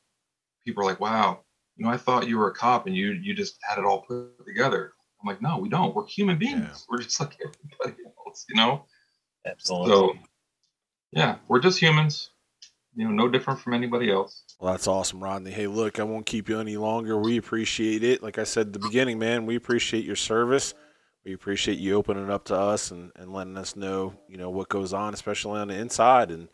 [0.64, 1.40] people are like, "Wow,
[1.76, 4.02] you know, I thought you were a cop and you you just had it all
[4.02, 5.94] put together." I'm like, "No, we don't.
[5.94, 6.60] We're human beings.
[6.62, 6.76] Yeah.
[6.88, 8.86] We're just like everybody else, you know."
[9.46, 9.90] Absolutely.
[9.90, 10.14] So,
[11.12, 12.30] yeah, we're just humans.
[12.98, 14.42] You know, no different from anybody else.
[14.60, 15.52] Well, that's awesome, Rodney.
[15.52, 17.16] Hey, look, I won't keep you any longer.
[17.16, 18.22] We appreciate it.
[18.22, 20.74] Like I said at the beginning, man, we appreciate your service
[21.28, 24.70] we appreciate you opening up to us and, and letting us know, you know, what
[24.70, 26.30] goes on, especially on the inside.
[26.30, 26.48] And,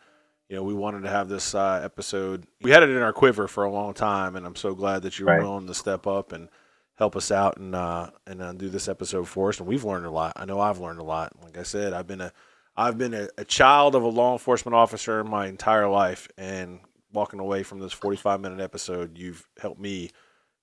[0.49, 2.45] you know, we wanted to have this uh, episode.
[2.61, 5.17] We had it in our quiver for a long time, and I'm so glad that
[5.17, 5.41] you were right.
[5.41, 6.49] willing to step up and
[6.95, 9.59] help us out and uh, and uh, do this episode for us.
[9.59, 10.33] And we've learned a lot.
[10.35, 11.31] I know I've learned a lot.
[11.41, 12.33] Like I said, I've been a
[12.77, 16.79] I've been a, a child of a law enforcement officer my entire life, and
[17.13, 20.11] walking away from this 45 minute episode, you've helped me,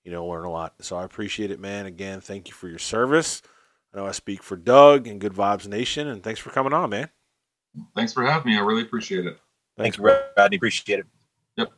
[0.03, 0.75] you know, learn a lot.
[0.81, 1.85] So I appreciate it, man.
[1.85, 3.41] Again, thank you for your service.
[3.93, 6.89] I know I speak for Doug and Good Vibes Nation, and thanks for coming on,
[6.89, 7.09] man.
[7.95, 8.57] Thanks for having me.
[8.57, 9.37] I really appreciate it.
[9.77, 10.57] Thanks, thanks Rodney.
[10.57, 11.05] Appreciate it.
[11.57, 11.71] Yep.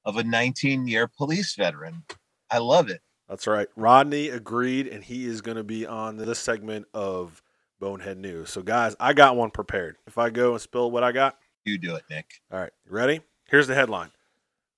[0.05, 2.03] of a 19 year police veteran.
[2.49, 3.01] I love it.
[3.27, 3.67] That's right.
[3.75, 7.43] Rodney agreed, and he is going to be on this segment of
[7.79, 8.49] Bonehead News.
[8.49, 9.97] So, guys, I got one prepared.
[10.07, 12.25] If I go and spill what I got, you do it, Nick.
[12.51, 12.71] All right.
[12.87, 13.21] Ready?
[13.45, 14.09] Here's the headline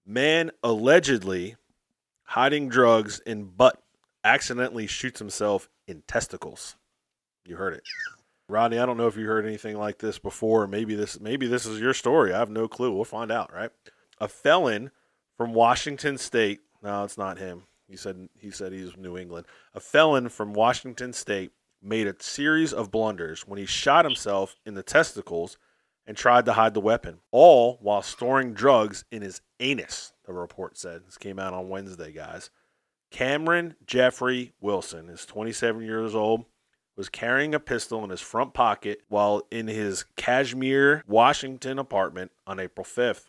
[0.05, 1.55] Man allegedly
[2.32, 3.82] hiding drugs in butt
[4.23, 6.77] accidentally shoots himself in testicles.
[7.45, 7.84] You heard it.
[8.47, 10.65] Rodney, I don't know if you heard anything like this before.
[10.65, 12.34] Maybe this maybe this is your story.
[12.34, 12.93] I have no clue.
[12.93, 13.71] We'll find out, right?
[14.19, 14.91] A felon
[15.36, 16.61] from Washington State.
[16.82, 17.63] No, it's not him.
[17.89, 19.45] He said he said he's New England.
[19.73, 21.51] A felon from Washington State
[21.82, 25.57] made a series of blunders when he shot himself in the testicles
[26.07, 30.77] and tried to hide the weapon, all while storing drugs in his anus, the report
[30.77, 31.03] said.
[31.05, 32.49] This came out on Wednesday, guys.
[33.11, 36.45] Cameron Jeffrey Wilson is 27 years old,
[36.95, 42.59] was carrying a pistol in his front pocket while in his Cashmere, Washington apartment on
[42.59, 43.25] April 5th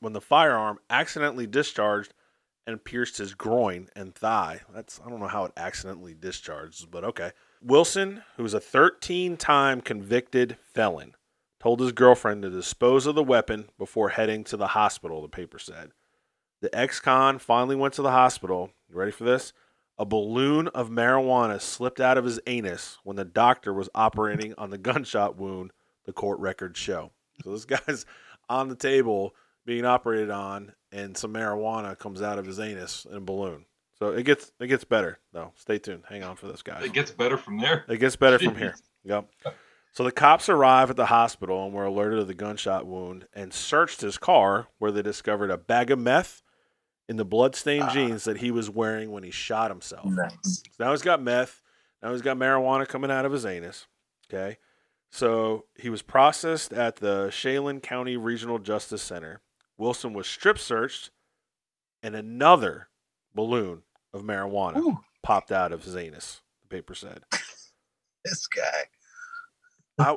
[0.00, 2.14] when the firearm accidentally discharged
[2.66, 4.60] and pierced his groin and thigh.
[4.72, 7.32] That's I don't know how it accidentally discharged, but okay.
[7.60, 11.14] Wilson, who's a 13-time convicted felon,
[11.60, 15.58] told his girlfriend to dispose of the weapon before heading to the hospital, the paper
[15.58, 15.92] said.
[16.62, 18.70] The ex con finally went to the hospital.
[18.88, 19.52] You ready for this?
[19.98, 24.70] A balloon of marijuana slipped out of his anus when the doctor was operating on
[24.70, 25.72] the gunshot wound,
[26.04, 27.10] the court records show.
[27.42, 28.06] So this guy's
[28.48, 29.34] on the table
[29.66, 33.64] being operated on, and some marijuana comes out of his anus in a balloon.
[33.98, 35.52] So it gets it gets better though.
[35.56, 36.04] Stay tuned.
[36.08, 36.84] Hang on for this, guys.
[36.84, 37.84] It gets better from there.
[37.88, 38.76] It gets better from here.
[39.04, 39.28] Yep.
[39.90, 43.52] So the cops arrive at the hospital and were alerted of the gunshot wound and
[43.52, 46.41] searched his car, where they discovered a bag of meth
[47.12, 47.92] in the bloodstained Ah.
[47.92, 50.06] jeans that he was wearing when he shot himself.
[50.06, 50.62] Nice.
[50.72, 51.60] So now he's got meth.
[52.02, 53.86] Now he's got marijuana coming out of his anus.
[54.32, 54.56] Okay.
[55.10, 59.42] So he was processed at the Chelan County Regional Justice Center.
[59.76, 61.10] Wilson was strip searched,
[62.02, 62.88] and another
[63.34, 63.82] balloon
[64.14, 67.24] of marijuana Ooh, popped out of his anus, the paper said.
[68.24, 68.84] this guy.
[69.98, 70.16] I,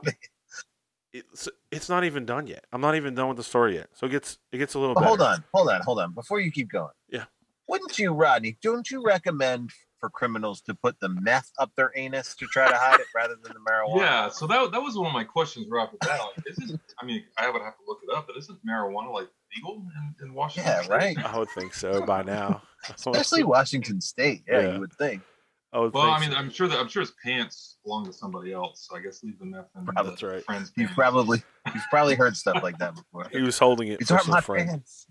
[1.32, 2.66] it's, it's not even done yet.
[2.74, 3.90] I'm not even done with the story yet.
[3.94, 6.14] So it gets it gets a little But hold on, hold on, hold on.
[6.14, 6.92] Before you keep going.
[7.10, 7.26] Yeah.
[7.68, 8.58] Wouldn't you, Rodney?
[8.62, 12.76] Don't you recommend for criminals to put the meth up their anus to try to
[12.76, 14.02] hide it rather than the marijuana?
[14.02, 16.20] Yeah, so that, that was one of my questions right off the bat.
[16.38, 19.30] Like, isn't I mean I would have to look it up, but isn't marijuana like
[19.56, 19.84] legal
[20.22, 20.72] in, in Washington?
[20.72, 20.92] Yeah, State?
[20.92, 21.26] right.
[21.26, 22.62] I would think so by now.
[22.94, 24.44] Especially Washington State.
[24.48, 24.74] Yeah, Yeah.
[24.76, 25.22] you would think.
[25.76, 26.38] I would Well, I mean, so.
[26.38, 28.88] I'm sure that I'm sure his pants belong to somebody else.
[28.90, 30.04] So I guess leave the meth in Probably.
[30.04, 30.44] the That's right.
[30.46, 33.28] friend's You've probably you've probably heard stuff like that before.
[33.32, 34.70] he was holding it These for aren't some my friend.
[34.70, 35.08] pants.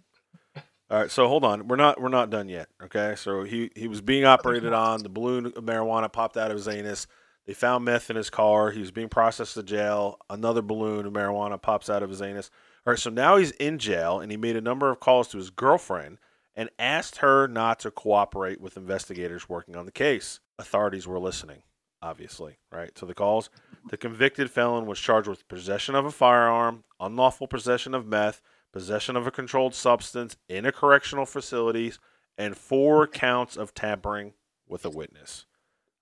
[0.91, 1.69] All right, so hold on.
[1.69, 2.69] We're not we're not done yet.
[2.83, 5.03] Okay, so he he was being operated on.
[5.03, 7.07] The balloon of marijuana popped out of his anus.
[7.47, 8.71] They found meth in his car.
[8.71, 10.19] He was being processed to jail.
[10.31, 12.51] Another balloon of marijuana pops out of his anus.
[12.87, 15.39] All right, so now he's in jail, and he made a number of calls to
[15.39, 16.19] his girlfriend
[16.55, 20.41] and asked her not to cooperate with investigators working on the case.
[20.59, 21.63] Authorities were listening,
[22.01, 22.97] obviously, right?
[22.97, 23.51] So the calls.
[23.91, 28.41] The convicted felon was charged with possession of a firearm, unlawful possession of meth,
[28.73, 31.93] possession of a controlled substance in a correctional facility,
[32.39, 34.33] and four counts of tampering
[34.67, 35.47] with a witness.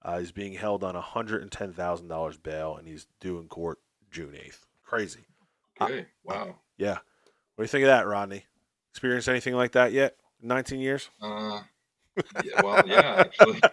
[0.02, 3.78] Uh, he's being held on $110,000 bail, and he's due in court
[4.10, 4.60] June 8th.
[4.84, 5.26] Crazy.
[5.80, 6.56] Okay, wow.
[6.76, 6.98] Yeah.
[7.54, 8.44] What do you think of that, Rodney?
[8.90, 10.16] Experienced anything like that yet?
[10.42, 11.08] 19 years?
[11.20, 11.60] Uh,
[12.44, 13.60] yeah, well, yeah, actually.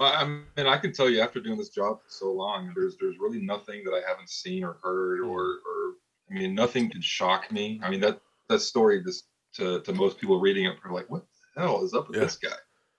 [0.00, 2.96] Well, I mean, I can tell you after doing this job for so long, there's
[2.98, 5.94] there's really nothing that I haven't seen or heard, or or
[6.30, 7.78] I mean, nothing can shock me.
[7.82, 9.26] I mean, that that story just
[9.56, 12.24] to to most people reading it are like, what the hell is up with Yeah.
[12.24, 12.56] this guy?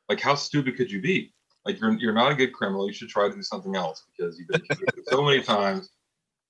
[0.10, 1.34] Like, how stupid could you be?
[1.66, 2.86] Like, you're you're not a good criminal.
[2.86, 5.90] You should try to do something else because you've been convicted so many times.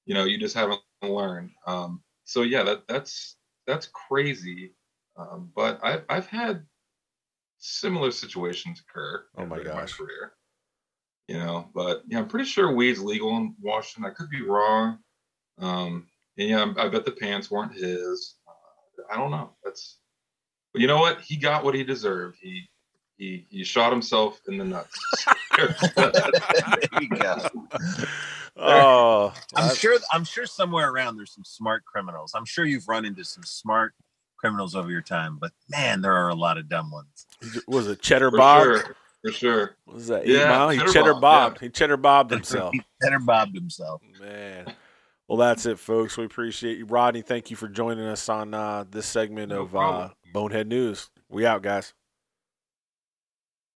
[0.05, 1.51] You know, you just haven't learned.
[1.65, 3.37] Um, so yeah, that that's
[3.67, 4.73] that's crazy.
[5.15, 6.65] Um, but I've I've had
[7.57, 9.23] similar situations occur.
[9.37, 9.93] Oh my gosh.
[9.93, 10.33] career.
[11.27, 14.09] You know, but yeah, I'm pretty sure weed's legal in Washington.
[14.11, 14.99] I could be wrong.
[15.59, 16.07] Um,
[16.37, 18.35] and yeah, I bet the pants weren't his.
[18.47, 19.51] Uh, I don't know.
[19.63, 19.97] That's,
[20.73, 21.21] but you know what?
[21.21, 22.37] He got what he deserved.
[22.41, 22.69] He
[23.17, 24.97] he he shot himself in the nuts.
[25.57, 25.75] there
[26.99, 27.37] you go.
[28.57, 29.97] Oh, I'm that- sure.
[30.11, 32.33] I'm sure somewhere around there's some smart criminals.
[32.35, 33.93] I'm sure you've run into some smart
[34.37, 37.27] criminals over your time, but man, there are a lot of dumb ones.
[37.67, 38.63] was it Cheddar for Bob?
[38.63, 38.95] sure.
[39.23, 39.75] For sure.
[39.85, 40.25] What was that?
[40.25, 40.69] Yeah, Mile?
[40.69, 41.59] He Cheddar cheddar Bob, bobbed.
[41.61, 42.73] He cheddar bobbed himself.
[42.73, 44.01] He better bobbed himself.
[44.19, 44.73] Man.
[45.27, 46.17] Well, that's it, folks.
[46.17, 46.85] We appreciate you.
[46.85, 50.09] Rodney, thank you for joining us on uh, this segment No of uh.
[50.33, 51.09] Bonehead News.
[51.29, 51.93] We out, guys.